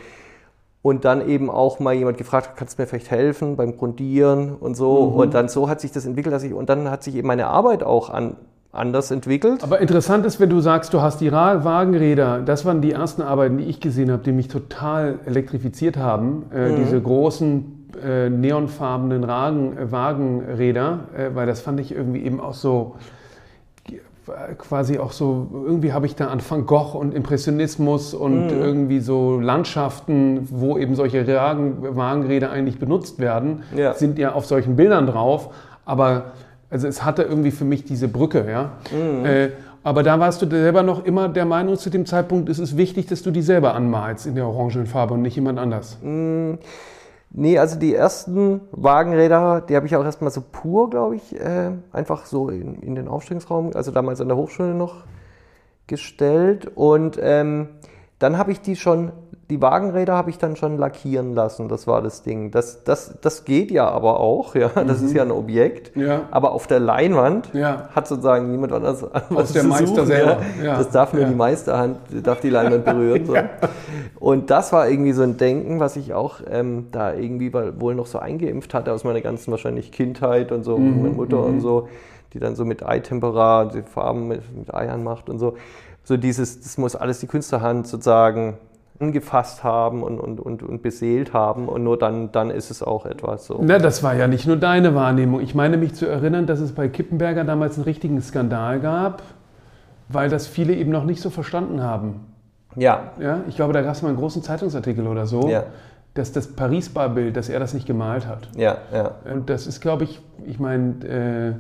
[0.82, 4.76] und dann eben auch mal jemand gefragt, kannst du mir vielleicht helfen beim Grundieren und
[4.76, 5.12] so.
[5.12, 5.16] Mhm.
[5.16, 7.48] Und dann so hat sich das entwickelt, dass ich, und dann hat sich eben meine
[7.48, 8.36] Arbeit auch an,
[8.72, 9.64] anders entwickelt.
[9.64, 13.58] Aber interessant ist, wenn du sagst, du hast die Wagenräder, das waren die ersten Arbeiten,
[13.58, 16.46] die ich gesehen habe, die mich total elektrifiziert haben.
[16.54, 16.76] Äh, mhm.
[16.78, 22.96] Diese großen äh, neonfarbenen Ragen, Wagenräder, äh, weil das fand ich irgendwie eben auch so
[24.58, 28.62] quasi auch so, irgendwie habe ich da an Van Gogh und Impressionismus und mhm.
[28.62, 33.94] irgendwie so Landschaften, wo eben solche Wagenräder eigentlich benutzt werden, ja.
[33.94, 35.54] sind ja auf solchen Bildern drauf.
[35.86, 36.32] Aber
[36.70, 38.72] also es hatte irgendwie für mich diese Brücke, ja.
[38.92, 39.26] Mhm.
[39.26, 39.50] Äh,
[39.84, 43.06] aber da warst du selber noch immer der Meinung zu dem Zeitpunkt, ist es wichtig,
[43.06, 45.98] dass du die selber anmalst in der orangenen Farbe und nicht jemand anders.
[46.02, 46.58] Mhm.
[47.30, 51.72] Nee, also die ersten Wagenräder, die habe ich auch erstmal so pur, glaube ich, äh,
[51.92, 55.04] einfach so in, in, den Aufstellungsraum, also damals an der Hochschule noch
[55.88, 56.72] gestellt.
[56.74, 57.70] Und ähm,
[58.18, 59.12] dann habe ich die schon
[59.50, 62.52] die Wagenräder habe ich dann schon lackieren lassen, das war das Ding.
[62.52, 64.70] Das, das, das geht ja aber auch, ja.
[64.76, 65.08] Das mhm.
[65.08, 65.96] ist ja ein Objekt.
[65.96, 66.24] Ja.
[66.32, 67.88] Aber auf der Leinwand ja.
[67.96, 70.38] hat sozusagen niemand anders was der Meister suchen, selber.
[70.62, 70.78] Ja.
[70.78, 73.26] Das darf nur die Meisterhand, darf die Leinwand berühren.
[73.26, 73.36] So.
[74.20, 78.08] Und das war irgendwie so ein Denken, was ich auch ähm, da irgendwie wohl noch
[78.08, 81.04] so eingeimpft hatte aus meiner ganzen wahrscheinlich Kindheit und so, mhm.
[81.04, 81.46] meine Mutter mhm.
[81.46, 81.88] und so,
[82.34, 85.56] die dann so mit Eitempera, die Farben mit, mit Eiern macht und so.
[86.04, 88.58] So dieses, das muss alles die Künstlerhand sozusagen
[89.00, 93.06] angefasst haben und, und, und, und beseelt haben und nur dann, dann ist es auch
[93.06, 93.60] etwas so.
[93.62, 95.42] Na, das war ja nicht nur deine Wahrnehmung.
[95.42, 99.22] Ich meine mich zu erinnern, dass es bei Kippenberger damals einen richtigen Skandal gab,
[100.10, 102.22] weil das viele eben noch nicht so verstanden haben.
[102.76, 103.12] Ja.
[103.20, 105.48] ja ich glaube, da gab es mal einen großen Zeitungsartikel oder so.
[105.48, 105.64] Ja.
[106.14, 108.50] Dass das Paris-Bar-Bild, dass er das nicht gemalt hat.
[108.56, 109.12] Ja, ja.
[109.32, 111.54] Und das ist, glaube ich, ich meine, äh,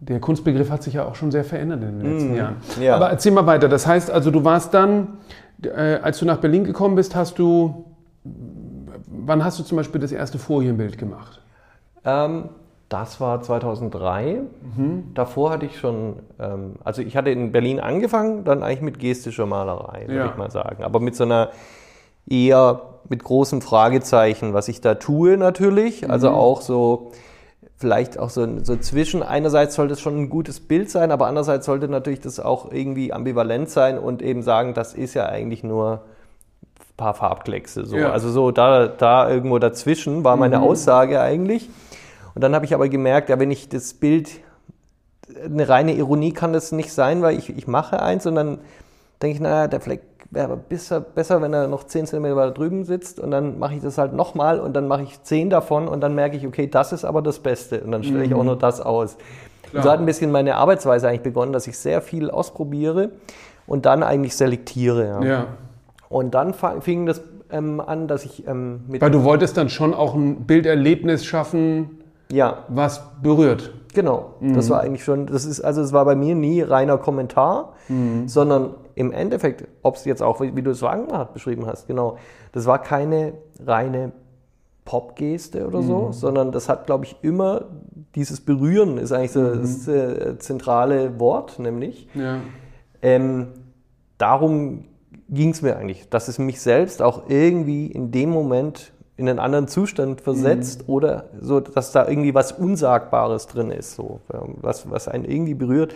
[0.00, 2.56] der Kunstbegriff hat sich ja auch schon sehr verändert in den letzten mm, Jahren.
[2.80, 2.96] Ja.
[2.96, 3.68] Aber erzähl mal weiter.
[3.68, 5.18] Das heißt also, du warst dann
[5.66, 7.84] äh, als du nach Berlin gekommen bist, hast du,
[8.24, 11.40] wann hast du zum Beispiel das erste Folienbild gemacht?
[12.04, 12.48] Ähm,
[12.88, 14.42] das war 2003.
[14.76, 15.14] Mhm.
[15.14, 19.46] Davor hatte ich schon, ähm, also ich hatte in Berlin angefangen, dann eigentlich mit gestischer
[19.46, 20.26] Malerei, würde ja.
[20.26, 20.84] ich mal sagen.
[20.84, 21.50] Aber mit so einer
[22.28, 26.10] eher mit großem Fragezeichen, was ich da tue natürlich.
[26.10, 26.34] Also mhm.
[26.36, 27.12] auch so
[27.82, 29.24] vielleicht auch so, so zwischen.
[29.24, 33.12] Einerseits sollte es schon ein gutes Bild sein, aber andererseits sollte natürlich das auch irgendwie
[33.12, 36.04] ambivalent sein und eben sagen, das ist ja eigentlich nur
[36.78, 37.84] ein paar Farbkleckse.
[37.84, 37.96] So.
[37.96, 38.12] Ja.
[38.12, 40.62] Also so da, da irgendwo dazwischen war meine mhm.
[40.62, 41.68] Aussage eigentlich.
[42.36, 44.30] Und dann habe ich aber gemerkt, ja, wenn ich das Bild,
[45.44, 48.58] eine reine Ironie kann das nicht sein, weil ich, ich mache eins und dann
[49.20, 52.84] denke ich, naja, der Fleck wäre besser, besser, wenn er noch 10 cm weiter drüben
[52.84, 56.00] sitzt und dann mache ich das halt nochmal und dann mache ich 10 davon und
[56.00, 58.24] dann merke ich, okay, das ist aber das Beste und dann stelle mhm.
[58.24, 58.46] ich auch mhm.
[58.46, 59.16] nur das aus.
[59.72, 63.10] Und so hat ein bisschen meine Arbeitsweise eigentlich begonnen, dass ich sehr viel ausprobiere
[63.66, 65.06] und dann eigentlich selektiere.
[65.06, 65.24] Ja.
[65.24, 65.46] ja.
[66.08, 69.00] Und dann fing das ähm, an, dass ich ähm, mit.
[69.00, 72.64] Weil du wolltest dann schon auch ein Bilderlebnis schaffen, ja.
[72.68, 73.72] was berührt.
[73.94, 74.34] genau.
[74.40, 74.54] Mhm.
[74.54, 78.28] Das war eigentlich schon, das ist, also es war bei mir nie reiner Kommentar, mhm.
[78.28, 82.18] sondern im Endeffekt, ob es jetzt auch, wie, wie du es Wagenbart beschrieben hast, genau,
[82.52, 84.12] das war keine reine
[84.84, 86.12] Popgeste oder so, mhm.
[86.12, 87.66] sondern das hat, glaube ich, immer
[88.14, 89.60] dieses Berühren ist eigentlich so mhm.
[89.60, 92.08] das äh, zentrale Wort, nämlich.
[92.14, 92.40] Ja.
[93.00, 93.48] Ähm,
[94.18, 94.84] darum
[95.28, 99.38] ging es mir eigentlich, dass es mich selbst auch irgendwie in dem Moment in einen
[99.38, 100.94] anderen Zustand versetzt mhm.
[100.94, 105.94] oder so, dass da irgendwie was Unsagbares drin ist, so, was, was einen irgendwie berührt.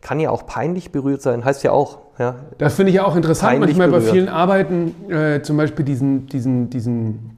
[0.00, 1.98] Kann ja auch peinlich berührt sein, heißt ja auch.
[2.18, 4.06] Ja, das finde ich ja auch interessant, manchmal berührt.
[4.06, 7.36] bei vielen Arbeiten, äh, zum Beispiel diesen, diesen, diesen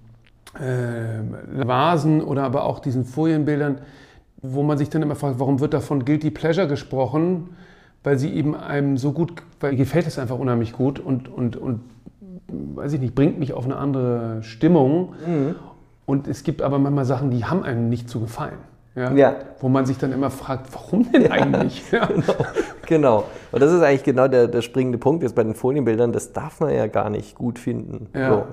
[0.59, 3.79] äh, Vasen oder aber auch diesen Folienbildern,
[4.43, 7.51] wo man sich dann immer fragt, warum wird da von Guilty Pleasure gesprochen?
[8.03, 11.81] Weil sie eben einem so gut, weil gefällt es einfach unheimlich gut und, und, und
[12.49, 15.15] weiß ich nicht, bringt mich auf eine andere Stimmung.
[15.27, 15.55] Mhm.
[16.07, 18.59] Und es gibt aber manchmal Sachen, die haben einem nicht zu gefallen.
[18.95, 19.13] Ja?
[19.13, 19.37] ja.
[19.61, 21.91] Wo man sich dann immer fragt, warum denn eigentlich?
[21.91, 22.35] Ja, genau.
[22.87, 23.25] genau.
[23.53, 26.13] Und das ist eigentlich genau der, der springende Punkt jetzt bei den Folienbildern.
[26.13, 28.09] Das darf man ja gar nicht gut finden.
[28.15, 28.45] Ja, so.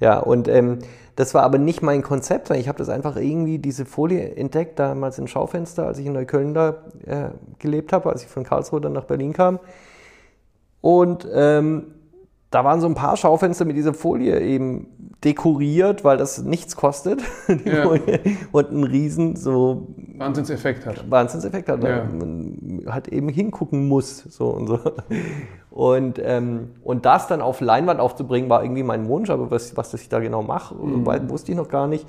[0.00, 0.78] ja und ähm,
[1.16, 4.78] das war aber nicht mein Konzept, weil ich habe das einfach irgendwie, diese Folie entdeckt,
[4.78, 8.80] damals im Schaufenster, als ich in Neukölln da äh, gelebt habe, als ich von Karlsruhe
[8.80, 9.58] dann nach Berlin kam.
[10.80, 11.94] Und ähm,
[12.50, 14.86] da waren so ein paar Schaufenster mit dieser Folie eben
[15.24, 17.20] dekoriert, weil das nichts kostet
[17.64, 17.84] ja.
[18.52, 21.10] und einen riesen so Wahnsinnseffekt hat.
[21.10, 22.04] Wahnsinnseffekt hat, ja.
[22.04, 24.78] man halt eben hingucken muss so und so.
[25.70, 29.92] Und, ähm, und das dann auf Leinwand aufzubringen, war irgendwie mein Wunsch, aber was, was
[29.94, 31.06] ich da genau mache, mhm.
[31.28, 32.06] wusste ich noch gar nicht.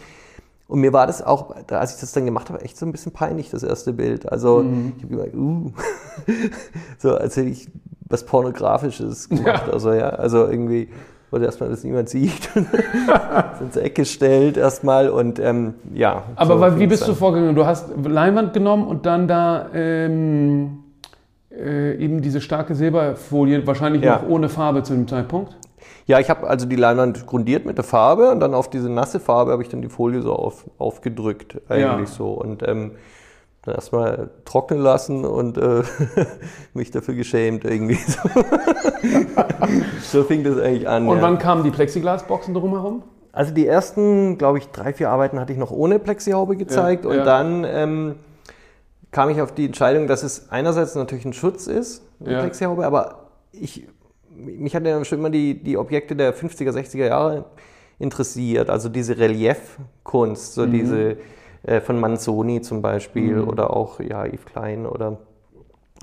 [0.68, 3.12] Und mir war das auch, als ich das dann gemacht habe, echt so ein bisschen
[3.12, 4.32] peinlich, das erste Bild.
[4.32, 4.94] Also mhm.
[4.98, 5.72] ich habe gedacht, uh,
[7.00, 7.68] so als hätte ich
[8.08, 9.68] was Pornografisches gemacht.
[9.68, 9.74] Ja.
[9.74, 10.90] Also ja, also irgendwie
[11.32, 12.50] wollte erstmal, dass niemand sieht,
[13.62, 16.24] ins Eck gestellt erstmal und ähm, ja.
[16.36, 17.10] Aber so wie bist dann.
[17.10, 17.56] du vorgegangen?
[17.56, 20.80] Du hast Leinwand genommen und dann da ähm,
[21.52, 24.18] äh, eben diese starke Silberfolie, wahrscheinlich ja.
[24.18, 25.56] noch ohne Farbe zu dem Zeitpunkt?
[26.06, 29.20] Ja, ich habe also die Leinwand grundiert mit der Farbe und dann auf diese nasse
[29.20, 32.16] Farbe habe ich dann die Folie so auf, aufgedrückt eigentlich ja.
[32.16, 32.94] so und ähm,
[33.64, 35.84] dann erstmal trocknen lassen und äh,
[36.74, 37.98] mich dafür geschämt irgendwie.
[40.02, 40.24] So.
[40.24, 41.08] fing das eigentlich an.
[41.08, 41.22] Und ja.
[41.22, 43.04] wann kamen die Plexiglasboxen drumherum?
[43.32, 47.12] Also die ersten, glaube ich, drei, vier Arbeiten hatte ich noch ohne Plexihaube gezeigt ja,
[47.12, 47.24] und ja.
[47.24, 48.16] dann ähm,
[49.12, 52.40] kam ich auf die Entscheidung, dass es einerseits natürlich ein Schutz ist, eine ja.
[52.40, 53.88] Plexihaube, aber ich,
[54.36, 57.46] mich hat ja schon immer die, die Objekte der 50er, 60er Jahre
[58.00, 60.72] interessiert, also diese Reliefkunst, so mhm.
[60.72, 61.18] diese
[61.64, 63.48] äh, von Manzoni zum Beispiel mhm.
[63.48, 65.18] oder auch ja, Yves Klein oder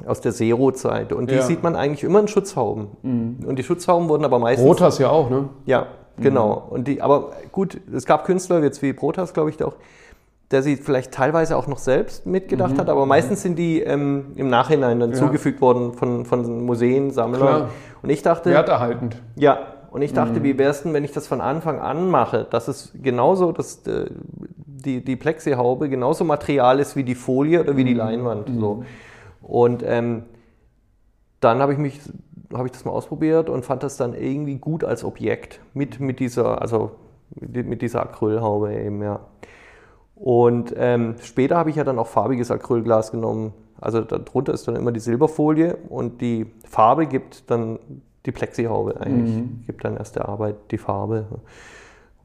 [0.05, 1.13] aus der Zero-Zeit.
[1.13, 1.43] Und die ja.
[1.43, 2.89] sieht man eigentlich immer in Schutzhauben.
[3.03, 3.47] Mhm.
[3.47, 4.67] Und die Schutzhauben wurden aber meistens.
[4.67, 5.49] Protas ja auch, ne?
[5.65, 5.87] Ja,
[6.19, 6.67] genau.
[6.67, 6.73] Mhm.
[6.73, 9.75] Und die, aber gut, es gab Künstler, jetzt wie Protas, glaube ich, auch,
[10.51, 12.79] der sie vielleicht teilweise auch noch selbst mitgedacht mhm.
[12.79, 15.17] hat, aber meistens sind die ähm, im Nachhinein dann ja.
[15.17, 17.41] zugefügt worden von, von Museen, Sammlern.
[17.41, 17.69] Klar.
[18.03, 18.51] Und ich dachte.
[18.51, 19.21] Werterhaltend.
[19.35, 19.59] Ja,
[19.97, 20.43] und ich dachte, mhm.
[20.43, 23.87] wie wäre es denn, wenn ich das von Anfang an mache, dass es genauso, dass
[23.87, 24.11] äh,
[24.67, 28.01] die, die Plexihaube genauso Material ist wie die Folie oder wie die mhm.
[28.01, 28.51] Leinwand.
[28.51, 28.61] Mhm.
[28.61, 28.85] So.
[29.41, 30.25] Und ähm,
[31.41, 31.99] dann habe ich mich,
[32.53, 36.21] habe ich das mal ausprobiert und fand das dann irgendwie gut als Objekt mit, mit
[36.21, 36.91] dieser, also
[37.31, 39.21] mit dieser Acrylhaube eben, ja.
[40.15, 43.55] Und ähm, später habe ich ja dann auch farbiges Acrylglas genommen.
[43.81, 47.79] Also darunter ist dann immer die Silberfolie und die Farbe gibt dann
[48.27, 49.65] die Plexihaube eigentlich, mhm.
[49.67, 51.27] gibt dann erst der Arbeit die Farbe.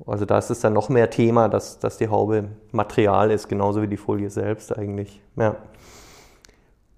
[0.05, 3.81] Also da ist es dann noch mehr Thema, dass, dass die Haube Material ist, genauso
[3.81, 5.21] wie die Folie selbst eigentlich.
[5.35, 5.55] Ja.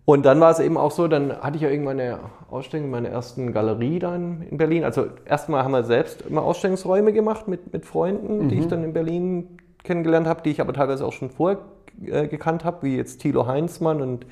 [0.05, 2.91] Und dann war es eben auch so, dann hatte ich ja irgendwann eine Ausstellung in
[2.91, 4.83] meiner ersten Galerie dann in Berlin.
[4.83, 8.49] Also erstmal haben wir selbst immer Ausstellungsräume gemacht mit, mit Freunden, mhm.
[8.49, 8.69] die ich mhm.
[8.69, 11.59] dann in Berlin kennengelernt habe, die ich aber teilweise auch schon vorher
[12.05, 14.25] äh, gekannt habe, wie jetzt Thilo Heinzmann und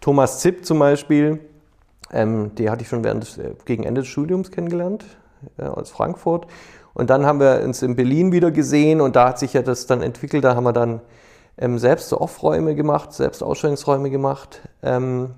[0.00, 1.40] Thomas Zipp zum Beispiel.
[2.12, 5.04] Ähm, die hatte ich schon während des, äh, gegen Ende des Studiums kennengelernt,
[5.58, 6.46] äh, aus Frankfurt.
[6.92, 9.86] Und dann haben wir uns in Berlin wieder gesehen und da hat sich ja das
[9.86, 10.44] dann entwickelt.
[10.44, 11.00] Da haben wir dann
[11.56, 14.60] ähm, selbst so Off-Räume gemacht, selbst Ausstellungsräume gemacht.
[14.82, 15.30] Ähm,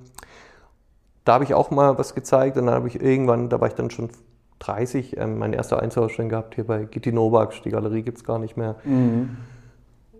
[1.25, 3.75] da habe ich auch mal was gezeigt und dann habe ich irgendwann, da war ich
[3.75, 4.11] dann schon
[4.61, 7.63] 30, ähm, meine erste Einzelausstellung gehabt hier bei Gitti Novak.
[7.63, 8.77] Die Galerie gibt es gar nicht mehr.
[8.85, 9.37] Mhm.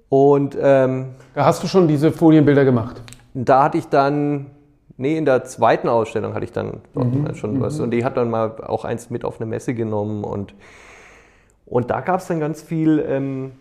[0.09, 3.01] Und ähm, da hast du schon diese Folienbilder gemacht?
[3.35, 4.51] Da hatte ich dann,
[5.03, 7.35] nee, in der zweiten Ausstellung hatte ich dann mhm.
[7.35, 7.77] schon was.
[7.77, 7.85] Mhm.
[7.85, 10.55] Und die hat dann mal auch eins mit auf eine Messe genommen und
[11.67, 13.53] und da gab es dann ganz viel, ähm,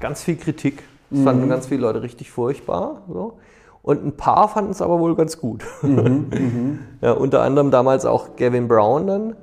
[0.00, 0.82] ganz viel Kritik.
[1.08, 1.24] Das mhm.
[1.24, 3.02] fanden ganz viele Leute richtig furchtbar.
[3.08, 3.38] So.
[3.82, 5.64] Und ein paar fanden es aber wohl ganz gut.
[5.80, 6.78] Mhm, mhm.
[7.00, 9.36] ja, unter anderem damals auch Gavin Brown dann.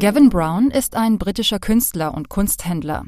[0.00, 3.04] Gavin Brown ist ein britischer Künstler und Kunsthändler.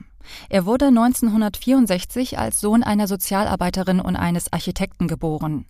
[0.49, 5.67] Er wurde 1964 als Sohn einer Sozialarbeiterin und eines Architekten geboren.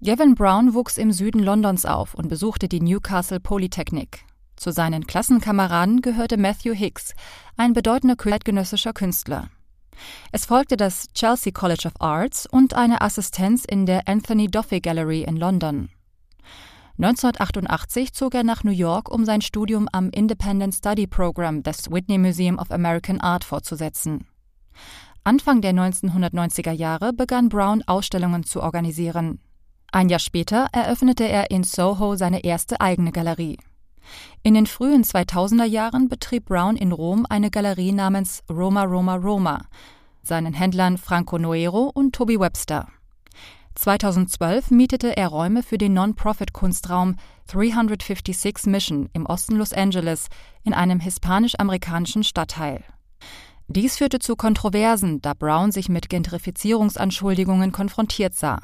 [0.00, 4.24] Gavin Brown wuchs im Süden Londons auf und besuchte die Newcastle Polytechnic.
[4.56, 7.14] Zu seinen Klassenkameraden gehörte Matthew Hicks,
[7.56, 9.50] ein bedeutender zeitgenössischer Künstler.
[10.32, 15.22] Es folgte das Chelsea College of Arts und eine Assistenz in der Anthony Duffy Gallery
[15.22, 15.90] in London.
[17.00, 22.18] 1988 zog er nach New York, um sein Studium am Independent Study Program des Whitney
[22.18, 24.26] Museum of American Art fortzusetzen.
[25.22, 29.38] Anfang der 1990er Jahre begann Brown Ausstellungen zu organisieren.
[29.92, 33.58] Ein Jahr später eröffnete er in Soho seine erste eigene Galerie.
[34.42, 39.66] In den frühen 2000er Jahren betrieb Brown in Rom eine Galerie namens Roma Roma Roma,
[40.24, 42.88] seinen Händlern Franco Noero und Toby Webster.
[43.78, 47.14] 2012 mietete er Räume für den Non-Profit-Kunstraum
[47.46, 50.26] 356 Mission im Osten Los Angeles
[50.64, 52.82] in einem hispanisch-amerikanischen Stadtteil.
[53.68, 58.58] Dies führte zu Kontroversen, da Brown sich mit Gentrifizierungsanschuldigungen konfrontiert sah.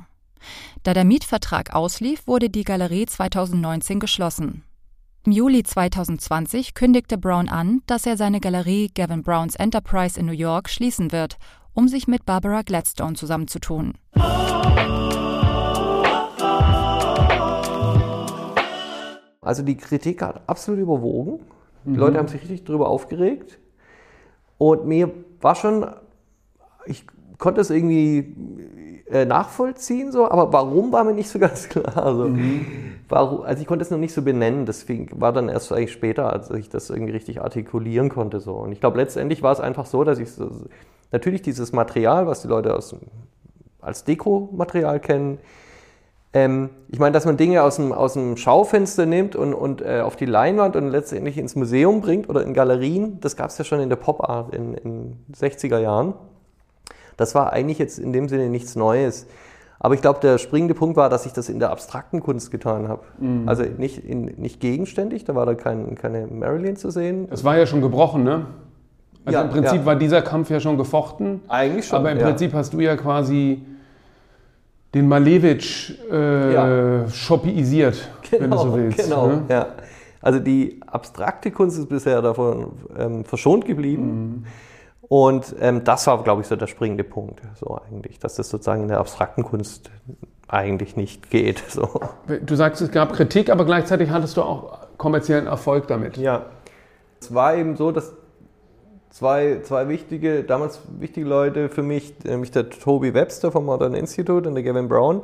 [0.82, 4.64] Da der Mietvertrag auslief, wurde die Galerie 2019 geschlossen.
[5.26, 10.32] Im Juli 2020 kündigte Brown an, dass er seine Galerie Gavin Browns Enterprise in New
[10.32, 11.38] York schließen wird,
[11.74, 13.94] um sich mit Barbara Gladstone zusammenzutun.
[19.40, 21.40] Also die Kritik hat absolut überwogen.
[21.84, 21.96] Die mhm.
[21.96, 23.58] Leute haben sich richtig darüber aufgeregt.
[24.56, 25.10] Und mir
[25.40, 25.86] war schon,
[26.86, 27.04] ich
[27.38, 31.96] konnte es irgendwie äh, nachvollziehen, so, aber warum war mir nicht so ganz klar.
[31.96, 32.93] Also, mhm.
[33.14, 36.32] Warum, also ich konnte es noch nicht so benennen, deswegen war dann erst eigentlich später,
[36.32, 38.40] als ich das irgendwie richtig artikulieren konnte.
[38.40, 38.54] So.
[38.54, 40.50] Und ich glaube, letztendlich war es einfach so, dass ich so,
[41.12, 42.94] natürlich dieses Material, was die Leute aus,
[43.80, 45.38] als Dekomaterial kennen,
[46.32, 50.00] ähm, ich meine, dass man Dinge aus dem, aus dem Schaufenster nimmt und, und äh,
[50.00, 53.64] auf die Leinwand und letztendlich ins Museum bringt oder in Galerien, das gab es ja
[53.64, 56.14] schon in der Pop Art in den 60er Jahren.
[57.16, 59.26] Das war eigentlich jetzt in dem Sinne nichts Neues.
[59.78, 62.88] Aber ich glaube, der springende Punkt war, dass ich das in der abstrakten Kunst getan
[62.88, 63.02] habe.
[63.18, 63.48] Mhm.
[63.48, 67.28] Also nicht, in, nicht gegenständig, da war da kein, keine Marilyn zu sehen.
[67.30, 68.46] Es war ja schon gebrochen, ne?
[69.24, 69.86] Also ja, im Prinzip ja.
[69.86, 71.40] war dieser Kampf ja schon gefochten.
[71.48, 71.98] Eigentlich schon.
[71.98, 72.26] Aber im ja.
[72.26, 73.62] Prinzip hast du ja quasi
[74.94, 77.08] den Malevich äh, ja.
[77.08, 78.98] shoppiisiert, genau, wenn du so genau, willst.
[78.98, 79.42] Genau, ne?
[79.48, 79.66] ja.
[80.20, 84.04] Also die abstrakte Kunst ist bisher davon ähm, verschont geblieben.
[84.06, 84.44] Mhm.
[85.08, 88.82] Und ähm, das war, glaube ich, so der springende Punkt, so eigentlich, dass das sozusagen
[88.82, 89.90] in der abstrakten Kunst
[90.48, 91.62] eigentlich nicht geht.
[91.68, 92.00] So.
[92.44, 96.16] Du sagst, es gab Kritik, aber gleichzeitig hattest du auch kommerziellen Erfolg damit.
[96.16, 96.46] Ja.
[97.20, 98.12] Es war eben so, dass
[99.10, 104.48] zwei, zwei wichtige, damals wichtige Leute für mich, nämlich der Toby Webster vom Modern Institute
[104.48, 105.22] und der Gavin Brown,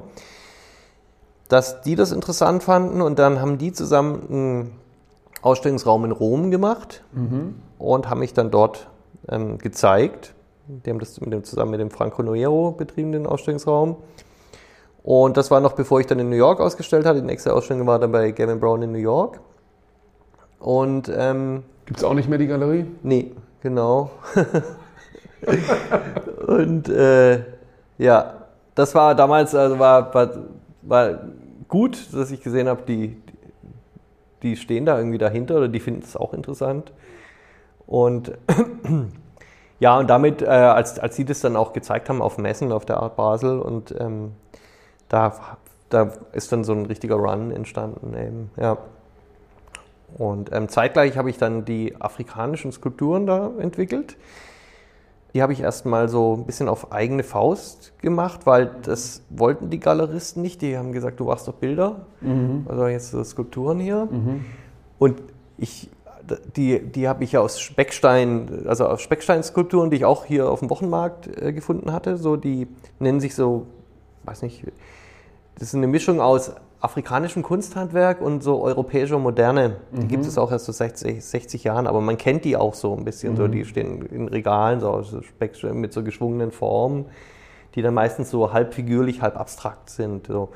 [1.48, 4.72] dass die das interessant fanden und dann haben die zusammen einen
[5.42, 7.56] Ausstellungsraum in Rom gemacht mhm.
[7.78, 8.88] und haben mich dann dort
[9.30, 10.34] ähm, gezeigt.
[10.66, 13.96] Die haben das mit dem, zusammen mit dem Franco Noero betrieben, den Ausstellungsraum.
[15.02, 17.20] Und das war noch bevor ich dann in New York ausgestellt hatte.
[17.20, 19.40] Die nächste Ausstellung war dann bei Gavin Brown in New York.
[20.58, 22.84] Und ähm, gibt es auch nicht mehr die Galerie?
[23.02, 24.10] Nee, genau.
[26.46, 27.44] und äh,
[27.98, 28.34] ja,
[28.74, 30.30] das war damals, also war, war,
[30.82, 31.20] war
[31.66, 33.16] gut, dass ich gesehen habe, die,
[34.42, 36.92] die stehen da irgendwie dahinter oder die finden es auch interessant.
[37.86, 38.32] Und
[39.80, 42.84] ja, und damit, äh, als, als sie das dann auch gezeigt haben auf Messen auf
[42.84, 44.32] der Art Basel und ähm,
[45.08, 45.32] da,
[45.88, 48.78] da ist dann so ein richtiger Run entstanden eben, ja.
[50.18, 54.16] Und ähm, zeitgleich habe ich dann die afrikanischen Skulpturen da entwickelt.
[55.32, 59.78] Die habe ich erstmal so ein bisschen auf eigene Faust gemacht, weil das wollten die
[59.78, 60.60] Galeristen nicht.
[60.62, 62.66] Die haben gesagt, du machst doch Bilder, mhm.
[62.68, 64.08] also jetzt so Skulpturen hier.
[64.10, 64.44] Mhm.
[64.98, 65.22] Und
[65.56, 65.88] ich,
[66.56, 70.60] die, die habe ich ja aus Speckstein, also aus Specksteinskulpturen, die ich auch hier auf
[70.60, 72.16] dem Wochenmarkt äh, gefunden hatte.
[72.16, 72.68] So, die
[72.98, 73.66] nennen sich so,
[74.24, 74.64] weiß nicht,
[75.58, 79.76] das ist eine Mischung aus afrikanischem Kunsthandwerk und so europäischer Moderne.
[79.92, 80.08] Die mhm.
[80.08, 83.04] gibt es auch erst so 60, 60 Jahren, aber man kennt die auch so ein
[83.04, 83.34] bisschen.
[83.34, 83.36] Mhm.
[83.36, 85.02] So, die stehen in Regalen so
[85.72, 87.06] mit so geschwungenen Formen,
[87.74, 90.28] die dann meistens so halb figürlich, halb abstrakt sind.
[90.28, 90.48] So.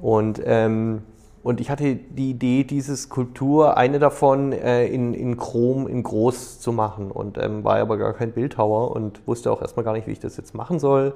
[0.00, 1.02] Und, ähm,
[1.44, 6.58] und ich hatte die Idee, diese Skulptur, eine davon äh, in, in Chrom, in groß
[6.58, 7.10] zu machen.
[7.10, 10.20] Und ähm, war aber gar kein Bildhauer und wusste auch erstmal gar nicht, wie ich
[10.20, 11.12] das jetzt machen soll.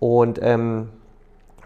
[0.00, 0.90] Und ähm,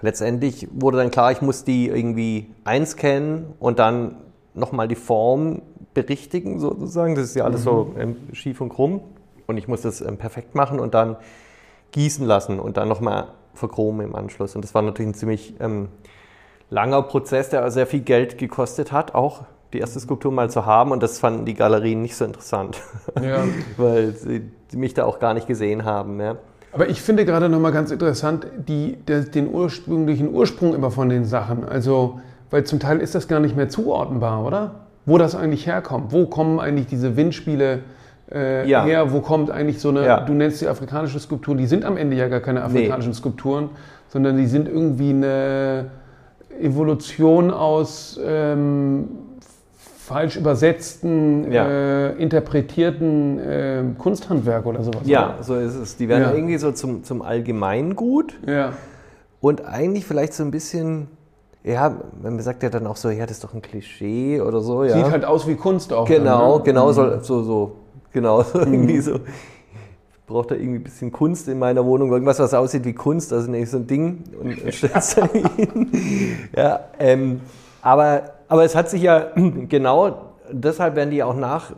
[0.01, 4.19] letztendlich wurde dann klar, ich muss die irgendwie einscannen und dann
[4.55, 7.17] nochmal die Form berichtigen sozusagen.
[7.17, 7.65] Das ist ja alles mhm.
[7.65, 9.01] so ähm, schief und krumm.
[9.49, 11.17] Und ich muss das ähm, perfekt machen und dann
[11.91, 14.55] gießen lassen und dann nochmal verchromen im Anschluss.
[14.55, 15.89] Und das war natürlich ein ziemlich ähm,
[16.71, 19.43] langer Prozess, der sehr viel Geld gekostet hat, auch
[19.73, 22.81] die erste Skulptur mal zu haben und das fanden die Galerien nicht so interessant,
[23.23, 23.45] ja.
[23.77, 26.21] weil sie mich da auch gar nicht gesehen haben.
[26.21, 26.37] Ja.
[26.73, 31.25] Aber ich finde gerade nochmal ganz interessant die, der, den ursprünglichen Ursprung immer von den
[31.25, 31.65] Sachen.
[31.65, 34.75] Also, weil zum Teil ist das gar nicht mehr zuordnenbar, oder?
[35.05, 36.13] Wo das eigentlich herkommt.
[36.13, 37.81] Wo kommen eigentlich diese Windspiele
[38.33, 38.85] äh, ja.
[38.85, 39.13] her?
[39.13, 40.21] Wo kommt eigentlich so eine, ja.
[40.21, 43.17] du nennst die afrikanische Skulpturen, die sind am Ende ja gar keine afrikanischen nee.
[43.17, 43.71] Skulpturen,
[44.09, 45.87] sondern die sind irgendwie eine
[46.59, 49.09] Evolution aus ähm,
[50.11, 51.69] falsch übersetzten, ja.
[51.69, 55.03] äh, interpretierten äh, Kunsthandwerk oder sowas.
[55.05, 55.43] Ja, oder?
[55.45, 55.97] so ist es.
[55.97, 56.33] Die werden ja.
[56.33, 58.35] irgendwie so zum, zum Allgemeingut.
[58.45, 58.73] Ja.
[59.41, 61.07] Und eigentlich vielleicht so ein bisschen,
[61.63, 64.83] ja, man sagt ja dann auch so, ja, das ist doch ein Klischee oder so.
[64.83, 64.97] Ja.
[64.97, 66.07] Sieht halt aus wie Kunst auch.
[66.07, 66.65] Genau, dann, ne?
[66.65, 67.23] genau, mhm.
[67.23, 67.73] so, so,
[68.13, 68.75] genau, so mhm.
[68.75, 69.21] irgendwie so.
[70.31, 73.33] Ich brauche da irgendwie ein bisschen Kunst in meiner Wohnung, irgendwas, was aussieht wie Kunst,
[73.33, 75.91] also nicht so ein Ding und, und stellst da hin.
[76.57, 77.41] Ja, ähm,
[77.83, 79.33] aber aber es hat sich ja
[79.69, 81.73] genau deshalb werden die auch nach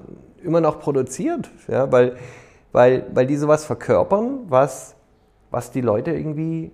[0.44, 2.16] immer noch produziert, ja, weil,
[2.72, 4.96] weil, weil die sowas verkörpern, was,
[5.50, 6.72] was die Leute irgendwie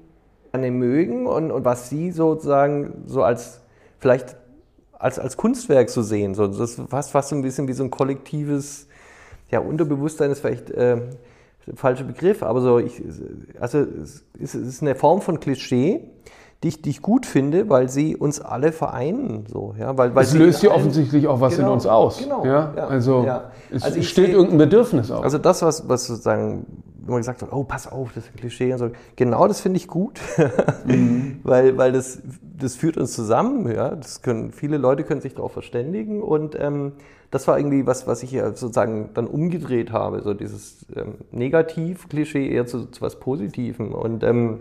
[0.50, 3.60] gerne mögen und, und was sie sozusagen so als
[4.00, 4.36] vielleicht
[4.98, 6.34] als, als Kunstwerk so sehen.
[6.34, 8.88] So, das ist fast, fast so ein bisschen wie so ein kollektives,
[9.48, 11.02] ja, Unterbewusstsein ist vielleicht äh,
[11.68, 13.02] der falsche Begriff, aber so, ich,
[13.60, 13.84] also
[14.40, 16.10] es ist, eine Form von Klischee,
[16.62, 19.44] die ich, die ich gut finde, weil sie uns alle vereinen.
[19.46, 22.18] So, ja, weil, weil es löst ja offensichtlich auch was genau, in uns aus.
[22.18, 22.72] Genau, ja?
[22.76, 23.50] ja also, ja.
[23.70, 25.22] es also steht irgendein Bedürfnis auf.
[25.22, 26.66] Also das, was, was sozusagen,
[27.12, 29.78] man gesagt hat, oh, pass auf, das ist ein Klischee und so, genau das finde
[29.78, 30.20] ich gut,
[30.84, 31.40] mhm.
[31.42, 33.70] weil, weil das, das führt uns zusammen.
[33.70, 33.94] Ja?
[33.94, 36.92] Das können, viele Leute können sich darauf verständigen und ähm,
[37.30, 42.48] das war irgendwie was, was ich ja sozusagen dann umgedreht habe, so dieses ähm, Negativ-Klischee
[42.48, 44.60] eher zu, zu was Positivem und ähm,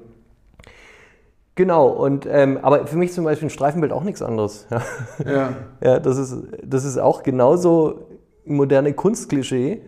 [1.55, 4.67] Genau, und ähm, aber für mich zum Beispiel ein Streifenbild auch nichts anderes.
[5.25, 5.53] Ja, ja.
[5.81, 8.09] ja das, ist, das ist auch genauso
[8.45, 9.81] moderne Kunstklischee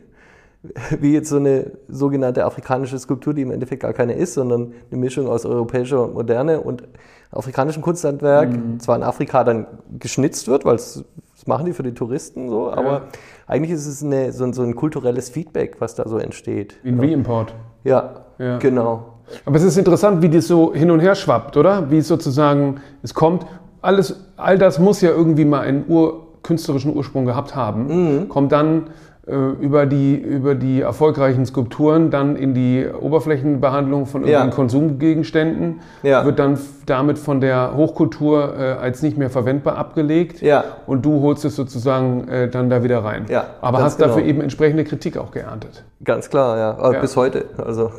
[1.00, 5.00] wie jetzt so eine sogenannte afrikanische Skulptur, die im Endeffekt gar keine ist, sondern eine
[5.00, 6.84] Mischung aus europäischer Moderne und
[7.32, 8.52] afrikanischem Kunsthandwerk.
[8.52, 8.80] Mhm.
[8.80, 9.68] Zwar in Afrika dann
[10.00, 11.06] geschnitzt wird, weil das
[11.46, 13.02] machen die für die Touristen so, aber ja.
[13.48, 16.76] eigentlich ist es eine, so, ein, so, ein, kulturelles Feedback, was da so entsteht.
[16.84, 17.54] Wie ein Reimport.
[17.84, 19.14] Ja, ja, genau.
[19.46, 21.90] Aber es ist interessant, wie das so hin und her schwappt, oder?
[21.92, 23.46] Wie es sozusagen, es kommt,
[23.82, 27.88] alles, all das muss ja irgendwie mal einen ur, künstlerischen Ursprung gehabt haben,
[28.22, 28.30] mhm.
[28.30, 28.90] kommt dann
[29.30, 34.56] über die, über die erfolgreichen Skulpturen dann in die Oberflächenbehandlung von irgendwelchen ja.
[34.56, 36.26] Konsumgegenständen, ja.
[36.26, 40.64] wird dann damit von der Hochkultur äh, als nicht mehr verwendbar abgelegt ja.
[40.88, 43.26] und du holst es sozusagen äh, dann da wieder rein.
[43.62, 44.10] Aber hast genau.
[44.10, 45.84] dafür eben entsprechende Kritik auch geerntet.
[46.04, 47.00] Ganz klar, ja.
[47.02, 47.46] Bis heute.
[47.58, 47.92] Also,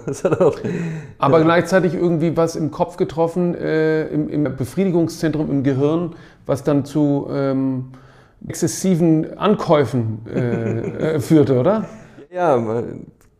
[1.19, 6.15] Aber gleichzeitig irgendwie was im Kopf getroffen, äh, im, im, Befriedigungszentrum im Gehirn,
[6.47, 7.29] was dann zu...
[7.33, 7.87] Ähm,
[8.49, 11.87] exzessiven Ankäufen äh, äh, führte, oder?
[12.33, 12.83] Ja,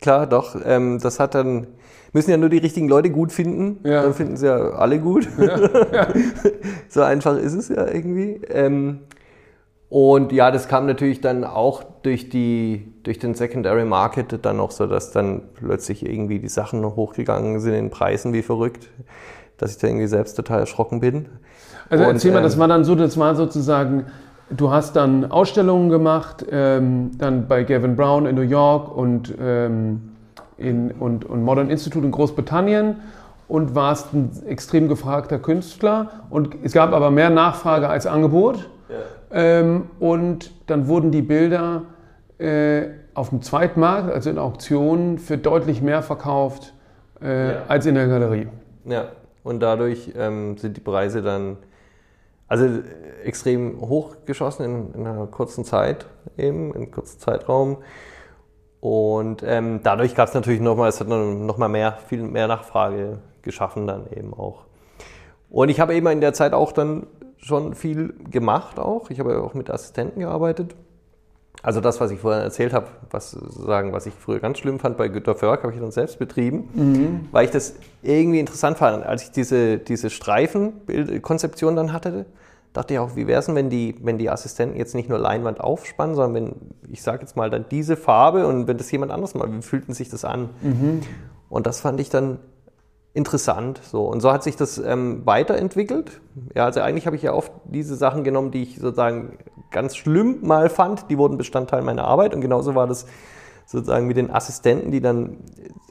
[0.01, 0.57] klar, doch.
[0.65, 1.67] Ähm, das hat dann
[2.13, 4.03] müssen ja nur die richtigen Leute gut finden, ja.
[4.03, 5.29] dann finden sie ja alle gut.
[5.39, 5.59] Ja,
[5.93, 6.09] ja.
[6.89, 8.41] so einfach ist es ja irgendwie.
[8.49, 9.01] Ähm,
[9.89, 14.71] und ja, das kam natürlich dann auch durch, die, durch den Secondary Market dann noch
[14.71, 18.89] so, dass dann plötzlich irgendwie die Sachen hochgegangen sind in Preisen wie verrückt,
[19.59, 21.27] dass ich da irgendwie selbst total erschrocken bin.
[21.89, 24.07] Also und, erzähl mal, ähm, das war dann so, das war sozusagen
[24.51, 30.13] Du hast dann Ausstellungen gemacht, ähm, dann bei Gavin Brown in New York und, ähm,
[30.59, 32.97] in, und, und Modern Institute in Großbritannien
[33.47, 36.11] und warst ein extrem gefragter Künstler.
[36.31, 38.69] Und es gab aber mehr Nachfrage als Angebot.
[38.89, 38.97] Ja.
[39.33, 41.83] Ähm, und dann wurden die Bilder
[42.39, 46.73] äh, auf dem Zweitmarkt, also in Auktionen, für deutlich mehr verkauft
[47.23, 47.63] äh, ja.
[47.69, 48.49] als in der Galerie.
[48.85, 49.07] Ja,
[49.45, 51.57] und dadurch ähm, sind die Preise dann
[52.51, 52.67] also
[53.25, 57.79] extrem hochgeschossen in, in, einer kurzen Zeit, eben, in einem kurzen Zeitraum.
[58.81, 63.87] Und ähm, dadurch gab es natürlich nochmal, es hat nochmal mehr, viel mehr Nachfrage geschaffen
[63.87, 64.65] dann eben auch.
[65.49, 67.07] Und ich habe eben in der Zeit auch dann
[67.39, 69.11] schon viel gemacht auch.
[69.11, 70.75] Ich habe auch mit Assistenten gearbeitet.
[71.63, 74.97] Also das, was ich vorhin erzählt habe, was sagen, was ich früher ganz schlimm fand
[74.97, 77.29] bei Günter Förk, habe ich dann selbst betrieben, mhm.
[77.31, 82.27] weil ich das irgendwie interessant fand, als ich diese, diese Streifenkonzeption dann hatte
[82.73, 85.19] dachte ich auch, wie wäre es denn, wenn die, wenn die Assistenten jetzt nicht nur
[85.19, 86.57] Leinwand aufspannen, sondern wenn,
[86.91, 89.93] ich sage jetzt mal, dann diese Farbe und wenn das jemand anders mal, wie fühlten
[89.93, 90.51] sich das an?
[90.63, 91.01] Mhm.
[91.49, 92.39] Und das fand ich dann
[93.13, 93.81] interessant.
[93.83, 94.07] So.
[94.07, 96.21] Und so hat sich das ähm, weiterentwickelt.
[96.55, 99.39] Ja, also eigentlich habe ich ja oft diese Sachen genommen, die ich sozusagen
[99.71, 103.07] ganz schlimm mal fand, die wurden Bestandteil meiner Arbeit und genauso war das
[103.71, 105.37] sozusagen mit den Assistenten, die dann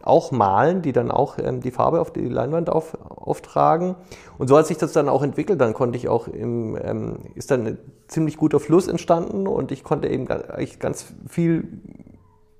[0.03, 3.95] auch malen, die dann auch ähm, die Farbe auf die Leinwand auf, auftragen.
[4.37, 5.61] Und so hat sich das dann auch entwickelt.
[5.61, 7.77] Dann konnte ich auch im, ähm, ist dann ein
[8.07, 11.69] ziemlich guter Fluss entstanden und ich konnte eben eigentlich ganz viel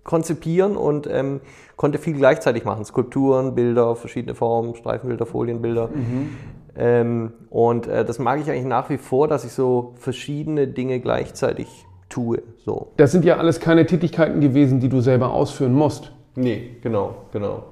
[0.06, 1.42] konzipieren und ähm,
[1.76, 2.86] konnte viel gleichzeitig machen.
[2.86, 5.88] Skulpturen, Bilder, verschiedene Formen, Streifenbilder, Folienbilder.
[5.88, 6.30] Mhm.
[6.78, 11.02] Ähm, und äh, das mag ich eigentlich nach wie vor, dass ich so verschiedene Dinge
[11.02, 12.42] gleichzeitig tue.
[12.66, 12.92] So.
[12.98, 16.12] Das sind ja alles keine Tätigkeiten gewesen, die du selber ausführen musst.
[16.36, 17.64] Nee, genau, genau.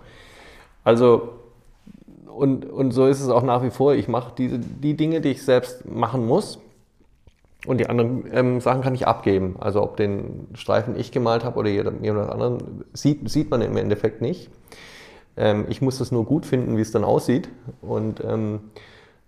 [0.84, 1.30] Also,
[2.26, 3.94] und, und so ist es auch nach wie vor.
[3.94, 6.60] Ich mache diese, die Dinge, die ich selbst machen muss.
[7.66, 9.56] Und die anderen ähm, Sachen kann ich abgeben.
[9.60, 14.22] Also ob den Streifen ich gemalt habe oder jemand anderen, sieht, sieht man im Endeffekt
[14.22, 14.50] nicht.
[15.36, 17.50] Ähm, ich muss das nur gut finden, wie es dann aussieht.
[17.82, 18.60] Und ähm,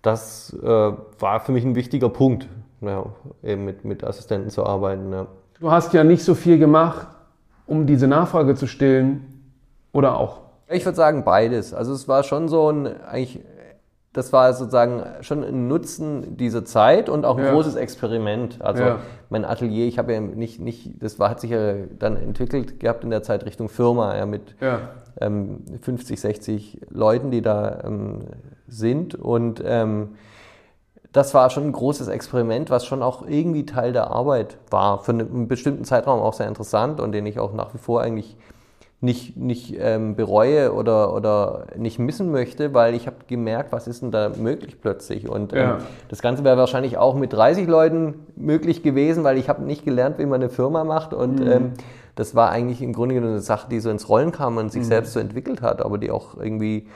[0.02, 2.48] das äh, war für mich ein wichtiger Punkt,
[2.80, 3.04] ja,
[3.42, 5.12] eben mit, mit Assistenten zu arbeiten.
[5.12, 5.26] Ja.
[5.58, 7.06] Du hast ja nicht so viel gemacht,
[7.66, 9.30] um diese Nachfrage zu stillen,
[9.92, 10.40] oder auch?
[10.68, 11.74] Ich würde sagen beides.
[11.74, 13.40] Also es war schon so ein, eigentlich,
[14.12, 17.52] das war sozusagen schon ein Nutzen dieser Zeit und auch ein ja.
[17.52, 18.62] großes Experiment.
[18.62, 18.98] Also ja.
[19.30, 23.04] mein Atelier, ich habe ja nicht, nicht, das war, hat sich ja dann entwickelt gehabt
[23.04, 24.80] in der Zeit Richtung Firma, ja, mit ja.
[25.20, 28.20] Ähm, 50, 60 Leuten, die da ähm,
[28.68, 30.10] sind und ähm,
[31.12, 35.02] das war schon ein großes Experiment, was schon auch irgendwie Teil der Arbeit war.
[35.02, 38.36] Für einen bestimmten Zeitraum auch sehr interessant und den ich auch nach wie vor eigentlich
[39.02, 44.02] nicht, nicht ähm, bereue oder, oder nicht missen möchte, weil ich habe gemerkt, was ist
[44.02, 45.28] denn da möglich plötzlich.
[45.28, 45.78] Und ähm, ja.
[46.08, 50.18] das Ganze wäre wahrscheinlich auch mit 30 Leuten möglich gewesen, weil ich habe nicht gelernt,
[50.18, 51.14] wie man eine Firma macht.
[51.14, 51.50] Und mhm.
[51.50, 51.72] ähm,
[52.14, 54.82] das war eigentlich im Grunde genommen eine Sache, die so ins Rollen kam und sich
[54.82, 54.88] mhm.
[54.88, 56.86] selbst so entwickelt hat, aber die auch irgendwie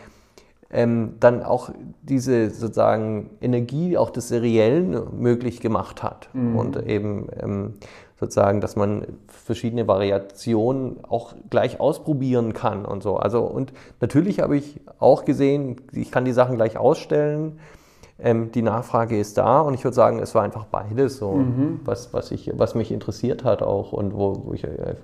[0.75, 1.71] ähm, dann auch
[2.03, 6.29] diese sozusagen Energie auch des Seriellen möglich gemacht hat.
[6.33, 6.57] Mhm.
[6.57, 7.75] Und eben ähm,
[8.19, 13.17] sozusagen, dass man verschiedene Variationen auch gleich ausprobieren kann und so.
[13.17, 17.61] Also und natürlich habe ich auch gesehen, ich kann die Sachen gleich ausstellen.
[18.19, 21.81] Ähm, die Nachfrage ist da und ich würde sagen, es war einfach beides so, mhm.
[21.85, 24.97] was, was, ich, was mich interessiert hat auch und wo, wo ich, äh,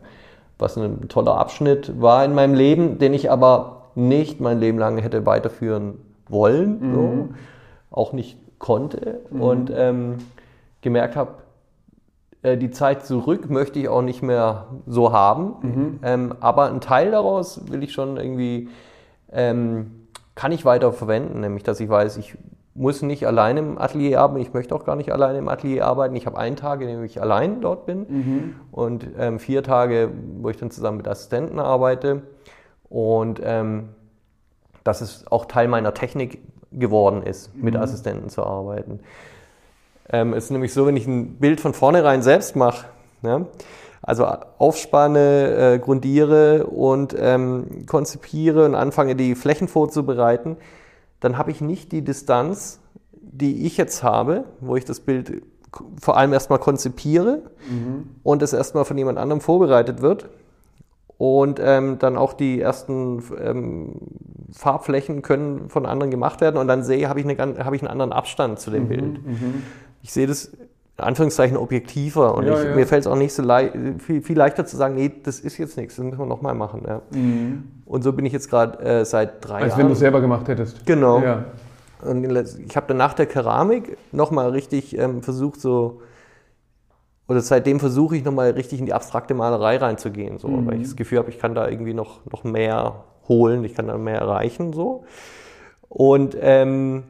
[0.58, 4.98] was ein toller Abschnitt war in meinem Leben, den ich aber nicht mein Leben lang
[4.98, 5.94] hätte weiterführen
[6.28, 6.94] wollen, mhm.
[6.94, 7.28] so,
[7.90, 9.40] auch nicht konnte mhm.
[9.40, 10.18] und ähm,
[10.80, 11.34] gemerkt habe,
[12.42, 15.98] äh, die Zeit zurück möchte ich auch nicht mehr so haben, mhm.
[16.02, 18.68] ähm, aber ein Teil daraus will ich schon irgendwie,
[19.32, 22.36] ähm, kann ich weiter verwenden, nämlich dass ich weiß, ich
[22.74, 26.14] muss nicht allein im Atelier arbeiten, ich möchte auch gar nicht allein im Atelier arbeiten.
[26.14, 28.54] Ich habe einen Tag, in dem ich allein dort bin mhm.
[28.70, 32.22] und ähm, vier Tage, wo ich dann zusammen mit Assistenten arbeite.
[32.90, 33.88] Und ähm,
[34.84, 36.40] dass es auch Teil meiner Technik
[36.72, 37.80] geworden ist, mit mhm.
[37.80, 39.00] Assistenten zu arbeiten.
[40.10, 42.86] Ähm, es ist nämlich so, wenn ich ein Bild von vornherein selbst mache,
[43.22, 43.46] ja,
[44.02, 44.26] also
[44.58, 50.56] aufspanne, äh, grundiere und ähm, konzipiere und anfange, die Flächen vorzubereiten,
[51.20, 52.80] dann habe ich nicht die Distanz,
[53.12, 55.42] die ich jetzt habe, wo ich das Bild
[56.00, 58.08] vor allem erstmal konzipiere mhm.
[58.22, 60.28] und es erstmal von jemand anderem vorbereitet wird,
[61.20, 63.92] und ähm, dann auch die ersten ähm,
[64.54, 67.90] Farbflächen können von anderen gemacht werden und dann sehe, habe ich, eine, hab ich einen
[67.90, 69.26] anderen Abstand zu dem mhm, Bild.
[69.26, 69.62] Mhm.
[70.00, 72.74] Ich sehe das in Anführungszeichen objektiver und ja, ich, ja.
[72.74, 75.58] mir fällt es auch nicht so leicht, viel, viel, leichter zu sagen, nee, das ist
[75.58, 76.84] jetzt nichts, das müssen wir nochmal machen.
[76.88, 77.02] Ja.
[77.10, 77.64] Mhm.
[77.84, 79.70] Und so bin ich jetzt gerade äh, seit drei Als Jahren.
[79.72, 80.86] Als wenn du es selber gemacht hättest.
[80.86, 81.22] Genau.
[82.00, 82.24] Und
[82.66, 86.00] ich habe dann nach der Keramik nochmal richtig ähm, versucht, so
[87.30, 90.66] oder seitdem versuche ich nochmal richtig in die abstrakte Malerei reinzugehen, so, mhm.
[90.66, 93.86] weil ich das Gefühl habe, ich kann da irgendwie noch, noch mehr holen, ich kann
[93.86, 94.72] da mehr erreichen.
[94.72, 95.04] So.
[95.88, 97.04] Und, ähm,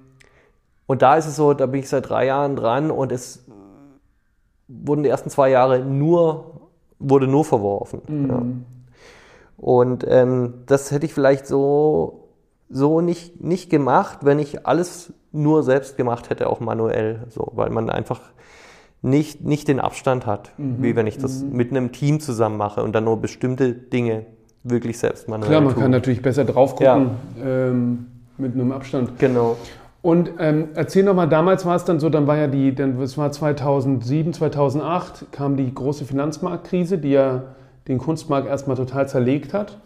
[0.85, 3.47] und da ist es so, da bin ich seit drei Jahren dran und es
[4.69, 6.69] wurden die ersten zwei Jahre nur,
[6.99, 8.03] wurde nur verworfen.
[8.07, 8.29] Mhm.
[8.29, 8.43] Ja.
[9.57, 12.29] Und ähm, das hätte ich vielleicht so,
[12.69, 17.25] so nicht, nicht gemacht, wenn ich alles nur selbst gemacht hätte, auch manuell.
[17.31, 18.21] So, weil man einfach
[19.03, 20.83] nicht, nicht den Abstand hat, mhm.
[20.83, 21.57] wie wenn ich das mhm.
[21.57, 24.27] mit einem Team zusammen mache und dann nur bestimmte Dinge
[24.63, 25.83] wirklich selbst manuell Klar, man tun.
[25.83, 27.45] kann natürlich besser drauf gucken ja.
[27.45, 29.19] ähm, mit einem Abstand.
[29.19, 29.57] Genau.
[30.03, 33.19] Und ähm, erzähl nochmal, damals war es dann so, dann war ja die, dann, es
[33.19, 37.43] war 2007, 2008, kam die große Finanzmarktkrise, die ja
[37.87, 39.79] den Kunstmarkt erstmal total zerlegt hat.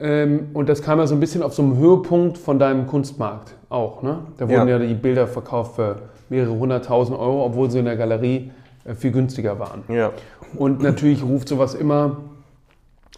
[0.00, 3.54] Ähm, und das kam ja so ein bisschen auf so einem Höhepunkt von deinem Kunstmarkt
[3.70, 4.02] auch.
[4.02, 4.18] Ne?
[4.36, 4.78] Da wurden ja.
[4.78, 5.96] ja die Bilder verkauft für
[6.34, 8.50] mehrere hunderttausend Euro, obwohl sie in der Galerie
[8.84, 9.84] äh, viel günstiger waren.
[9.88, 10.10] Ja.
[10.56, 12.16] Und natürlich ruft sowas immer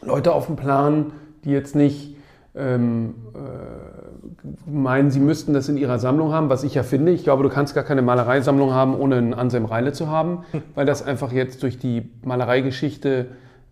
[0.03, 1.13] Leute auf den Plan,
[1.45, 2.17] die jetzt nicht
[2.55, 7.13] ähm, äh, meinen, sie müssten das in ihrer Sammlung haben, was ich ja finde.
[7.13, 10.45] Ich glaube, du kannst gar keine Malereisammlung haben, ohne einen Anselm Reile zu haben,
[10.75, 13.27] weil das einfach jetzt durch die Malereigeschichte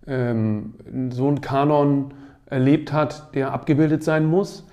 [0.07, 0.75] ähm,
[1.11, 2.15] so einen Kanon
[2.47, 4.67] erlebt hat, der abgebildet sein muss.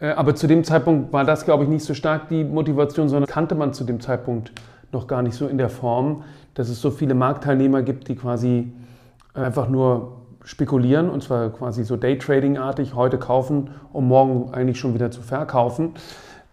[0.00, 3.28] Äh, aber zu dem Zeitpunkt war das, glaube ich, nicht so stark die Motivation, sondern
[3.28, 4.52] kannte man zu dem Zeitpunkt
[4.92, 6.24] noch gar nicht so in der Form,
[6.54, 8.72] dass es so viele Marktteilnehmer gibt, die quasi
[9.34, 15.10] einfach nur spekulieren und zwar quasi so Daytrading-artig, heute kaufen, um morgen eigentlich schon wieder
[15.10, 15.94] zu verkaufen.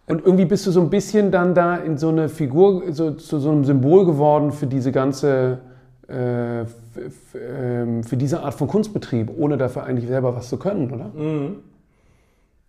[0.08, 3.40] Und irgendwie bist du so ein bisschen dann da in so eine Figur, so, zu
[3.40, 5.60] so einem Symbol geworden für diese ganze,
[6.08, 11.12] äh, ähm, für diese Art von Kunstbetrieb, ohne dafür eigentlich selber was zu können, oder?
[11.14, 11.56] Mhm.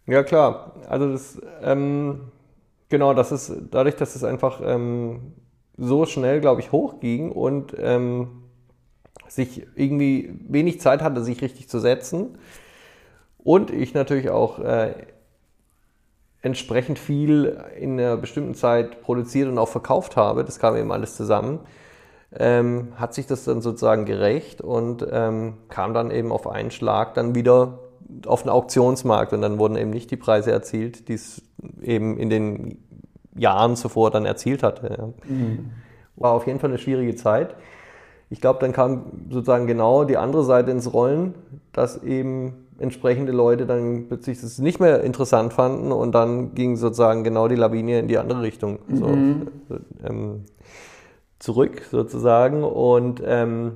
[0.06, 0.72] Ja, klar.
[0.88, 2.20] Also das, ähm,
[2.88, 5.34] genau, das ist dadurch, dass es einfach ähm,
[5.76, 8.44] so schnell, glaube ich, hochging und ähm,
[9.28, 12.38] sich irgendwie wenig Zeit hatte, sich richtig zu setzen.
[13.38, 14.94] Und ich natürlich auch äh,
[16.42, 20.44] entsprechend viel in einer bestimmten Zeit produziert und auch verkauft habe.
[20.44, 21.60] Das kam eben alles zusammen.
[22.34, 27.14] Ähm, hat sich das dann sozusagen gerecht und ähm, kam dann eben auf einen Schlag
[27.14, 27.78] dann wieder
[28.26, 31.42] auf den Auktionsmarkt und dann wurden eben nicht die Preise erzielt, die es
[31.82, 32.78] eben in den
[33.36, 35.14] Jahren zuvor dann erzielt hatte.
[35.28, 35.70] Mhm.
[36.16, 37.54] War auf jeden Fall eine schwierige Zeit
[38.32, 41.34] ich glaube, dann kam sozusagen genau die andere Seite ins Rollen,
[41.74, 47.24] dass eben entsprechende Leute dann plötzlich das nicht mehr interessant fanden und dann ging sozusagen
[47.24, 49.48] genau die Lawine in die andere Richtung so, mhm.
[50.02, 50.44] ähm,
[51.40, 53.72] zurück sozusagen und ähm,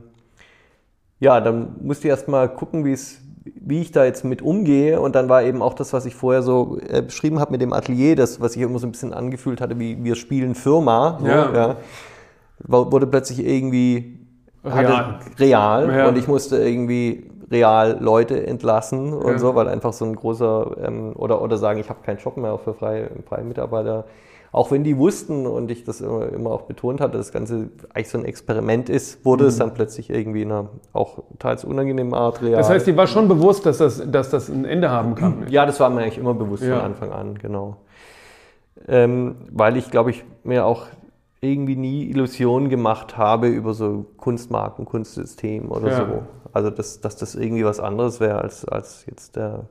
[1.20, 3.20] ja, dann musste ich erstmal gucken, wie es
[3.54, 5.00] wie ich da jetzt mit umgehe.
[5.00, 7.72] Und dann war eben auch das, was ich vorher so äh, beschrieben habe mit dem
[7.72, 11.26] Atelier, das, was ich immer so ein bisschen angefühlt hatte, wie wir spielen Firma, so,
[11.26, 11.54] ja.
[11.54, 11.76] ja
[12.60, 14.18] wurde plötzlich irgendwie
[14.64, 16.08] real, real ja.
[16.08, 19.38] und ich musste irgendwie real Leute entlassen und ja.
[19.38, 22.58] so, weil einfach so ein großer ähm, oder oder sagen, ich habe keinen Job mehr
[22.58, 24.04] für freie, freie Mitarbeiter.
[24.56, 28.08] Auch wenn die wussten und ich das immer, immer auch betont hatte, das Ganze eigentlich
[28.08, 29.48] so ein Experiment ist, wurde mhm.
[29.48, 32.56] es dann plötzlich irgendwie in einer auch teils unangenehmen Art real.
[32.56, 35.44] Das heißt, dir war schon bewusst, dass das, dass das ein Ende haben kann?
[35.50, 36.76] Ja, das war mir eigentlich immer bewusst ja.
[36.76, 37.76] von Anfang an, genau.
[38.88, 40.86] Ähm, weil ich, glaube ich, mir auch
[41.42, 45.96] irgendwie nie Illusionen gemacht habe über so Kunstmarken, Kunstsystem oder ja.
[45.98, 46.22] so.
[46.54, 49.66] Also dass, dass das irgendwie was anderes wäre als, als jetzt der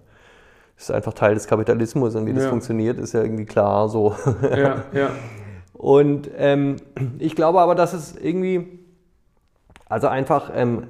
[0.78, 2.50] ist einfach Teil des Kapitalismus und wie das ja.
[2.50, 4.16] funktioniert, ist ja irgendwie klar so.
[4.42, 5.10] Ja, ja.
[5.74, 6.78] Und ähm,
[7.20, 8.80] ich glaube aber, dass es irgendwie,
[9.88, 10.88] also einfach ähm,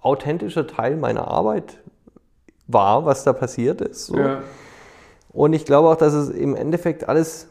[0.00, 1.78] authentischer Teil meiner Arbeit
[2.66, 4.06] war, was da passiert ist.
[4.06, 4.18] So.
[4.18, 4.42] Ja.
[5.30, 7.48] Und ich glaube auch, dass es im Endeffekt alles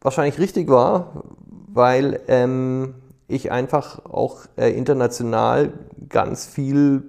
[0.00, 1.24] wahrscheinlich richtig war,
[1.72, 2.94] weil ähm,
[3.26, 5.72] ich einfach auch äh, international
[6.08, 7.02] ganz viel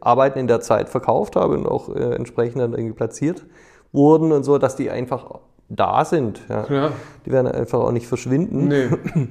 [0.00, 3.46] Arbeiten in der Zeit verkauft habe und auch äh, entsprechend dann irgendwie platziert
[3.92, 6.40] wurden und so, dass die einfach da sind.
[6.48, 6.66] Ja.
[6.68, 6.90] ja.
[7.26, 8.68] Die werden einfach auch nicht verschwinden.
[8.68, 8.88] Nee.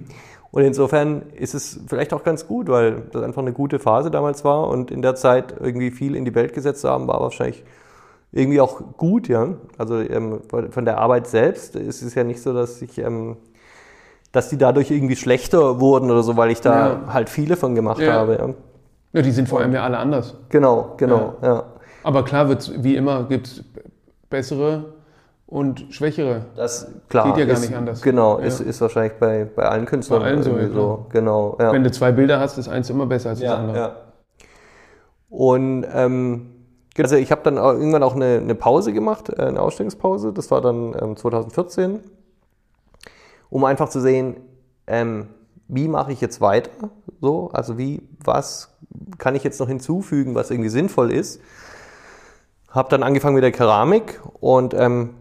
[0.49, 4.45] Und insofern ist es vielleicht auch ganz gut, weil das einfach eine gute Phase damals
[4.45, 7.63] war und in der Zeit irgendwie viel in die Welt gesetzt haben, war wahrscheinlich
[8.31, 9.49] irgendwie auch gut, ja.
[9.77, 13.35] Also ähm, von der Arbeit selbst ist es ja nicht so, dass ich ähm,
[14.31, 17.13] dass die dadurch irgendwie schlechter wurden oder so, weil ich da ja.
[17.13, 18.13] halt viele von gemacht ja.
[18.13, 18.33] habe.
[18.35, 18.53] Ja.
[19.13, 19.21] Ja.
[19.21, 20.35] die sind vor allem ja alle anders.
[20.49, 21.63] Genau, genau, ja.
[22.03, 23.63] Aber klar wird's, wie immer gibt es
[24.29, 24.93] bessere
[25.45, 26.45] und schwächere.
[26.55, 28.01] Das klar, geht ja gar ist, nicht anders.
[28.01, 31.05] Genau, ist, ist wahrscheinlich bei, bei allen Künstlern bei allen so, so.
[31.09, 33.77] Genau, Wenn du zwei Bilder hast, ist eins immer besser als das andere.
[33.77, 33.95] Ja.
[35.29, 36.53] Und ähm,
[36.97, 40.33] also ich habe dann irgendwann auch eine, eine Pause gemacht, äh, eine Ausstellungspause.
[40.33, 41.99] Das war dann ähm, 2014
[43.49, 44.37] um einfach zu sehen,
[44.87, 45.27] ähm,
[45.67, 46.71] wie mache ich jetzt weiter?
[47.21, 48.75] So, also wie, was
[49.17, 51.41] kann ich jetzt noch hinzufügen, was irgendwie sinnvoll ist?
[52.69, 55.11] Habe dann angefangen mit der Keramik und ähm,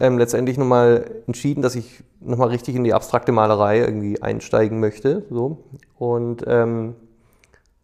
[0.00, 5.24] ähm, letztendlich nochmal entschieden, dass ich nochmal richtig in die abstrakte Malerei irgendwie einsteigen möchte.
[5.30, 5.64] So.
[5.98, 6.94] Und, ähm,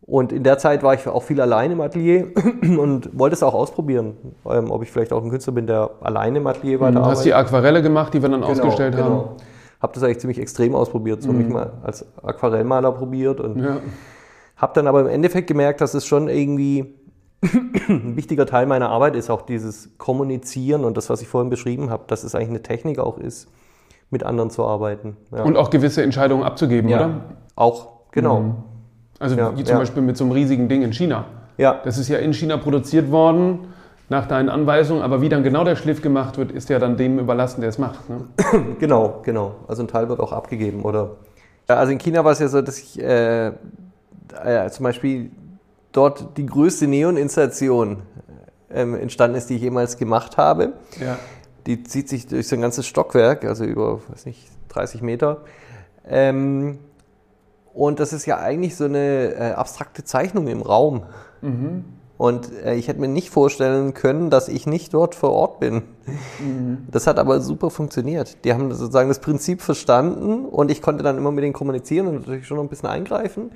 [0.00, 2.28] und in der Zeit war ich auch viel allein im Atelier
[2.62, 4.16] und wollte es auch ausprobieren,
[4.48, 7.06] ähm, ob ich vielleicht auch ein Künstler bin, der alleine im Atelier weiterarbeitet.
[7.06, 9.04] Du hast die Aquarelle gemacht, die wir dann genau, ausgestellt genau.
[9.04, 9.36] haben
[9.82, 11.38] habe das eigentlich ziemlich extrem ausprobiert, so mhm.
[11.38, 13.80] mich mal als Aquarellmaler probiert und ja.
[14.56, 16.94] habe dann aber im Endeffekt gemerkt, dass es schon irgendwie
[17.88, 21.90] ein wichtiger Teil meiner Arbeit ist, auch dieses Kommunizieren und das, was ich vorhin beschrieben
[21.90, 23.48] habe, dass es eigentlich eine Technik auch ist,
[24.10, 25.16] mit anderen zu arbeiten.
[25.32, 25.42] Ja.
[25.42, 26.98] Und auch gewisse Entscheidungen abzugeben, ja.
[26.98, 27.20] oder?
[27.56, 28.40] Auch, genau.
[28.40, 28.54] Mhm.
[29.18, 31.26] Also wie zum Beispiel mit so einem riesigen Ding in China.
[31.58, 31.80] Ja.
[31.84, 33.71] Das ist ja in China produziert worden
[34.12, 37.18] nach deinen Anweisungen, aber wie dann genau der Schliff gemacht wird, ist ja dann dem
[37.18, 38.08] überlassen, der es macht.
[38.08, 38.28] Ne?
[38.78, 39.56] Genau, genau.
[39.66, 41.16] Also ein Teil wird auch abgegeben, oder?
[41.66, 45.30] Also in China war es ja so, dass ich äh, äh, zum Beispiel
[45.92, 48.02] dort die größte Neon-Installation
[48.70, 50.74] ähm, entstanden ist, die ich jemals gemacht habe.
[51.00, 51.18] Ja.
[51.66, 55.38] Die zieht sich durch so ein ganzes Stockwerk, also über, weiß nicht, 30 Meter.
[56.06, 56.78] Ähm,
[57.72, 61.04] Und das ist ja eigentlich so eine äh, abstrakte Zeichnung im Raum.
[61.40, 61.84] Mhm.
[62.22, 65.82] Und äh, ich hätte mir nicht vorstellen können, dass ich nicht dort vor Ort bin.
[66.38, 66.86] Mhm.
[66.88, 68.44] Das hat aber super funktioniert.
[68.44, 72.20] Die haben sozusagen das Prinzip verstanden und ich konnte dann immer mit denen kommunizieren und
[72.20, 73.50] natürlich schon noch ein bisschen eingreifen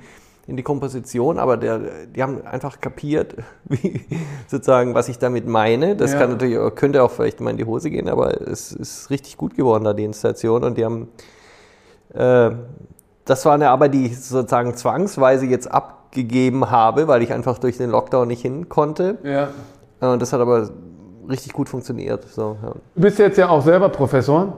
[0.47, 1.79] in die Komposition, aber der,
[2.13, 4.01] die haben einfach kapiert, wie,
[4.47, 5.95] sozusagen, was ich damit meine.
[5.95, 6.19] Das ja.
[6.19, 9.55] kann natürlich, könnte auch vielleicht mal in die Hose gehen, aber es ist richtig gut
[9.55, 10.65] geworden da, die Installation.
[10.65, 11.07] Und die haben,
[12.13, 12.51] äh,
[13.23, 15.71] das war eine Arbeit, die ich sozusagen zwangsweise jetzt
[16.17, 19.17] abgegeben habe, weil ich einfach durch den Lockdown nicht hin konnte.
[19.23, 19.49] Ja.
[19.99, 20.69] Und das hat aber
[21.29, 22.25] richtig gut funktioniert.
[22.29, 22.71] So, ja.
[22.95, 24.57] Du bist jetzt ja auch selber Professor.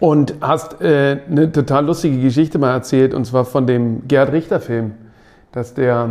[0.00, 4.92] Und hast äh, eine total lustige Geschichte mal erzählt, und zwar von dem Gerhard Richter-Film,
[5.52, 6.08] dass der,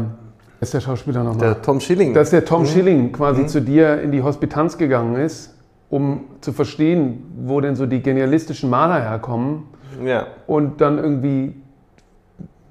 [0.62, 1.40] ist der Schauspieler nochmal?
[1.56, 2.14] Der Tom Schilling.
[2.14, 2.68] Dass der Tom mhm.
[2.68, 3.48] Schilling quasi mhm.
[3.48, 5.56] zu dir in die Hospitanz gegangen ist,
[5.90, 9.64] um zu verstehen, wo denn so die genialistischen Maler herkommen.
[10.06, 10.28] Ja.
[10.46, 11.56] Und dann irgendwie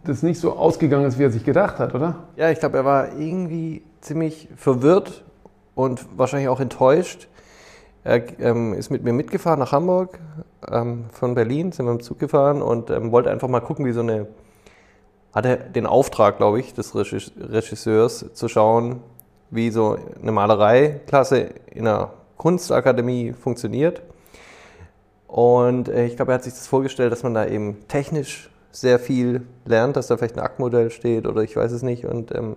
[0.04, 2.16] das nicht so ausgegangen ist, wie er sich gedacht hat, oder?
[2.36, 5.24] Ja, ich glaube, er war irgendwie ziemlich verwirrt
[5.74, 7.28] und wahrscheinlich auch enttäuscht.
[8.04, 10.18] Er ähm, ist mit mir mitgefahren nach Hamburg,
[10.68, 13.92] ähm, von Berlin sind wir im Zug gefahren und ähm, wollte einfach mal gucken, wie
[13.92, 14.26] so eine,
[15.32, 19.00] hatte den Auftrag, glaube ich, des Regisseurs zu schauen,
[19.50, 24.02] wie so eine Malereiklasse in einer Kunstakademie funktioniert.
[25.28, 28.98] Und äh, ich glaube, er hat sich das vorgestellt, dass man da eben technisch sehr
[28.98, 32.06] viel lernt, dass da vielleicht ein Aktmodell steht oder ich weiß es nicht.
[32.06, 32.56] Und ähm,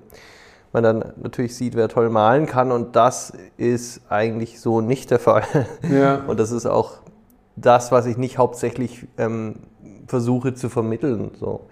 [0.76, 2.72] man dann natürlich sieht, wer toll malen kann.
[2.72, 5.44] Und das ist eigentlich so nicht der Fall.
[5.90, 6.24] Ja.
[6.28, 7.00] Und das ist auch
[7.56, 9.56] das, was ich nicht hauptsächlich ähm,
[10.08, 11.32] versuche zu vermitteln.
[11.40, 11.68] So.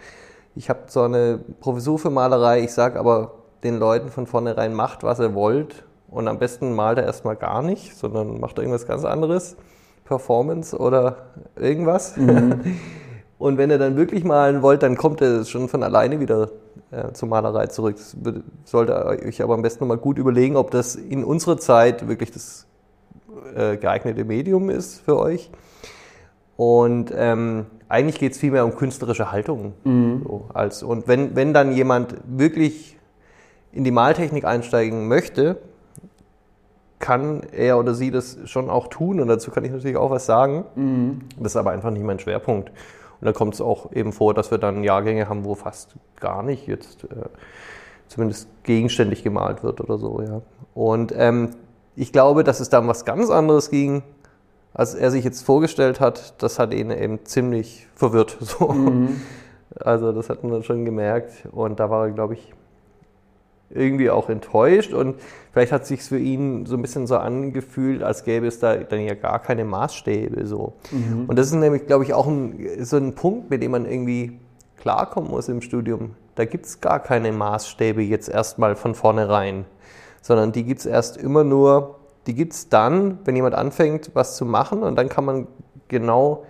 [0.56, 3.34] Ich habe so eine Professur für Malerei, ich sage aber
[3.64, 5.84] den Leuten von vornherein, macht, was ihr wollt.
[6.10, 9.58] Und am besten malt er erstmal gar nicht, sondern macht irgendwas ganz anderes.
[10.06, 11.18] Performance oder
[11.56, 12.16] irgendwas.
[12.18, 12.78] Mhm.
[13.44, 16.52] Und wenn ihr dann wirklich malen wollt, dann kommt er schon von alleine wieder
[16.91, 17.98] äh, zur Malerei zurück.
[17.98, 18.16] Das
[18.64, 22.66] sollte euch aber am besten nochmal gut überlegen, ob das in unserer Zeit wirklich das
[23.54, 25.52] äh, geeignete Medium ist für euch.
[26.56, 29.74] Und ähm, eigentlich geht es vielmehr um künstlerische Haltung.
[29.84, 30.22] Mhm.
[30.24, 32.98] So, als, und wenn, wenn dann jemand wirklich
[33.74, 35.58] in die Maltechnik einsteigen möchte,
[37.00, 40.26] kann er oder sie das schon auch tun und dazu kann ich natürlich auch was
[40.26, 40.64] sagen.
[40.76, 41.20] Mhm.
[41.38, 42.72] Das ist aber einfach nicht mein Schwerpunkt.
[43.24, 46.43] Und da kommt es auch eben vor, dass wir dann Jahrgänge haben, wo fast gar
[46.43, 47.30] nicht jetzt äh,
[48.07, 50.21] zumindest gegenständig gemalt wird oder so.
[50.21, 50.41] Ja.
[50.74, 51.51] Und ähm,
[51.95, 54.03] ich glaube, dass es da um was ganz anderes ging
[54.74, 58.38] als er sich jetzt vorgestellt hat, das hat ihn eben ziemlich verwirrt.
[58.43, 58.67] So.
[58.69, 59.21] Mhm.
[59.80, 62.53] Also das hat man dann schon gemerkt und da war er, glaube ich,
[63.74, 65.15] irgendwie auch enttäuscht und
[65.51, 68.76] vielleicht hat es sich für ihn so ein bisschen so angefühlt, als gäbe es da
[68.76, 70.45] dann ja gar keine Maßstäbe.
[70.45, 70.74] So.
[70.91, 71.26] Mhm.
[71.28, 74.39] Und das ist nämlich, glaube ich, auch ein, so ein Punkt, mit dem man irgendwie
[74.78, 76.11] klarkommen muss im Studium.
[76.36, 79.65] Da gibt es gar keine Maßstäbe jetzt erstmal von vornherein,
[80.21, 81.95] sondern die gibt es erst immer nur
[82.28, 85.47] die gibt es dann, wenn jemand anfängt, was zu machen und dann kann man
[85.88, 86.45] genau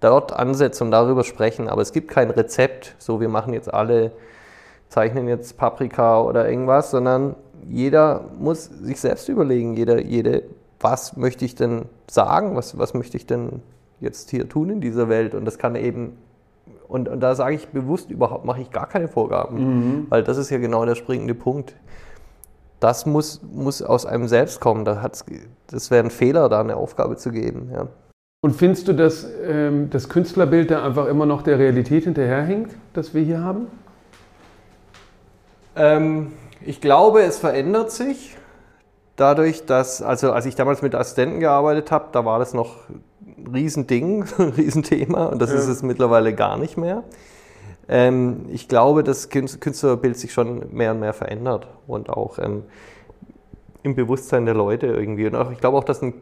[0.00, 1.68] dort ansetzen und darüber sprechen.
[1.68, 4.12] Aber es gibt kein Rezept, so wir machen jetzt alle,
[4.88, 7.34] zeichnen jetzt Paprika oder irgendwas, sondern
[7.68, 10.44] jeder muss sich selbst überlegen, jeder, jede,
[10.80, 13.62] was möchte ich denn sagen, was, was möchte ich denn
[14.00, 16.16] jetzt hier tun in dieser Welt und das kann eben
[16.88, 20.06] und, und da sage ich bewusst überhaupt, mache ich gar keine Vorgaben, mhm.
[20.08, 21.74] weil das ist ja genau der springende Punkt
[22.80, 24.84] das muss, muss aus einem selbst kommen.
[24.84, 25.08] Da
[25.68, 27.70] das wäre ein Fehler, da eine Aufgabe zu geben.
[27.72, 27.88] Ja.
[28.42, 33.14] Und findest du, dass ähm, das Künstlerbild da einfach immer noch der Realität hinterherhängt, das
[33.14, 33.66] wir hier haben?
[35.76, 36.32] Ähm,
[36.64, 38.36] ich glaube, es verändert sich
[39.16, 42.88] dadurch, dass, also als ich damals mit Assistenten gearbeitet habe, da war das noch
[43.20, 45.56] ein Riesending, ein Riesenthema und das ja.
[45.56, 47.02] ist es mittlerweile gar nicht mehr.
[47.88, 52.64] Ähm, ich glaube, das Künstlerbild sich schon mehr und mehr verändert und auch ähm,
[53.82, 55.26] im Bewusstsein der Leute irgendwie.
[55.26, 56.14] Und auch, ich glaube auch, dass ein,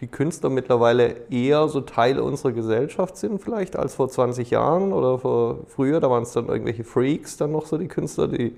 [0.00, 5.18] die Künstler mittlerweile eher so Teil unserer Gesellschaft sind, vielleicht als vor 20 Jahren oder
[5.18, 6.00] vor früher.
[6.00, 8.56] Da waren es dann irgendwelche Freaks, dann noch so die Künstler, die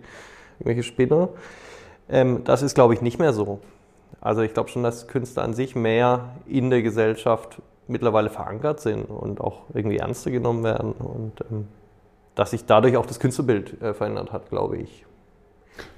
[0.60, 1.30] irgendwelche Spinner.
[2.08, 3.58] Ähm, das ist, glaube ich, nicht mehr so.
[4.20, 9.06] Also ich glaube schon, dass Künstler an sich mehr in der Gesellschaft mittlerweile verankert sind
[9.06, 10.92] und auch irgendwie ernster genommen werden.
[10.92, 11.66] Und ähm,
[12.36, 15.04] dass sich dadurch auch das Künstlerbild äh, verändert hat, glaube ich.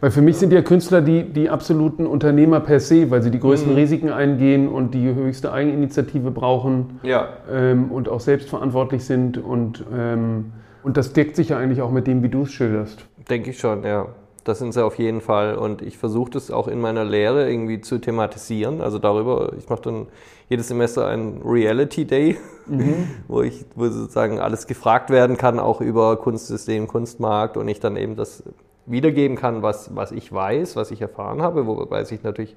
[0.00, 3.40] Weil für mich sind ja Künstler die, die absoluten Unternehmer per se, weil sie die
[3.40, 3.78] größten mhm.
[3.78, 7.28] Risiken eingehen und die höchste Eigeninitiative brauchen ja.
[7.50, 9.38] ähm, und auch selbstverantwortlich sind.
[9.38, 10.52] Und, ähm,
[10.82, 13.06] und das deckt sich ja eigentlich auch mit dem, wie du es schilderst.
[13.28, 14.08] Denke ich schon, ja.
[14.44, 15.54] Das sind sie auf jeden Fall.
[15.54, 18.82] Und ich versuche das auch in meiner Lehre irgendwie zu thematisieren.
[18.82, 20.06] Also darüber, ich mache dann
[20.50, 23.08] jedes Semester einen Reality Day, mhm.
[23.28, 27.96] wo ich, wo sozusagen alles gefragt werden kann, auch über Kunstsystem, Kunstmarkt und ich dann
[27.96, 28.42] eben das
[28.86, 32.56] wiedergeben kann, was, was ich weiß, was ich erfahren habe, wobei ich natürlich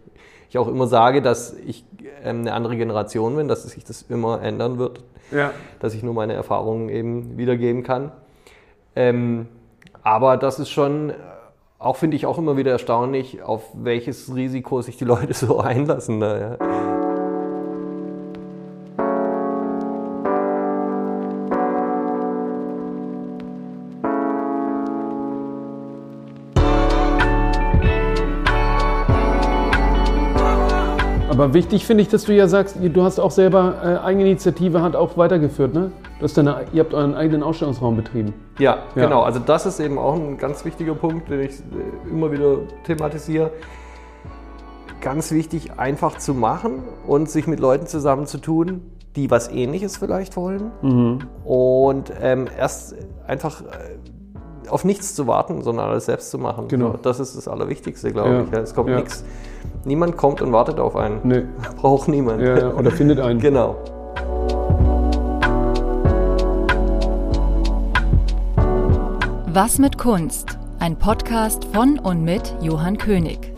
[0.50, 1.86] ich auch immer sage, dass ich
[2.24, 5.52] ähm, eine andere Generation bin, dass sich das immer ändern wird, ja.
[5.80, 8.12] dass ich nur meine Erfahrungen eben wiedergeben kann.
[8.96, 9.48] Ähm,
[10.04, 11.14] aber das ist schon,
[11.80, 16.20] auch finde ich auch immer wieder erstaunlich, auf welches Risiko sich die Leute so einlassen.
[16.20, 16.87] Da, ja.
[31.38, 34.96] Aber wichtig finde ich, dass du ja sagst, du hast auch selber äh, Eigeninitiative hat
[34.96, 35.92] auch weitergeführt, ne?
[36.18, 38.34] Du hast deine, ihr habt euren eigenen Ausstellungsraum betrieben.
[38.58, 39.22] Ja, ja, genau.
[39.22, 43.52] Also das ist eben auch ein ganz wichtiger Punkt, den ich äh, immer wieder thematisiere.
[45.00, 48.82] Ganz wichtig, einfach zu machen und sich mit Leuten zusammenzutun,
[49.16, 50.72] die was Ähnliches vielleicht wollen.
[50.82, 51.20] Mhm.
[51.46, 52.96] Und ähm, erst
[53.28, 53.66] einfach äh,
[54.70, 56.68] auf nichts zu warten, sondern alles selbst zu machen.
[56.68, 56.96] Genau.
[57.02, 58.42] Das ist das Allerwichtigste, glaube ja.
[58.44, 58.64] ich.
[58.64, 58.98] Es kommt ja.
[58.98, 59.24] nichts
[59.86, 61.20] Niemand kommt und wartet auf einen.
[61.24, 61.44] Nee.
[61.78, 62.42] Braucht niemand.
[62.42, 63.40] Ja, oder findet einen.
[63.40, 63.76] genau.
[69.48, 70.58] Was mit Kunst?
[70.80, 73.57] Ein Podcast von und mit Johann König.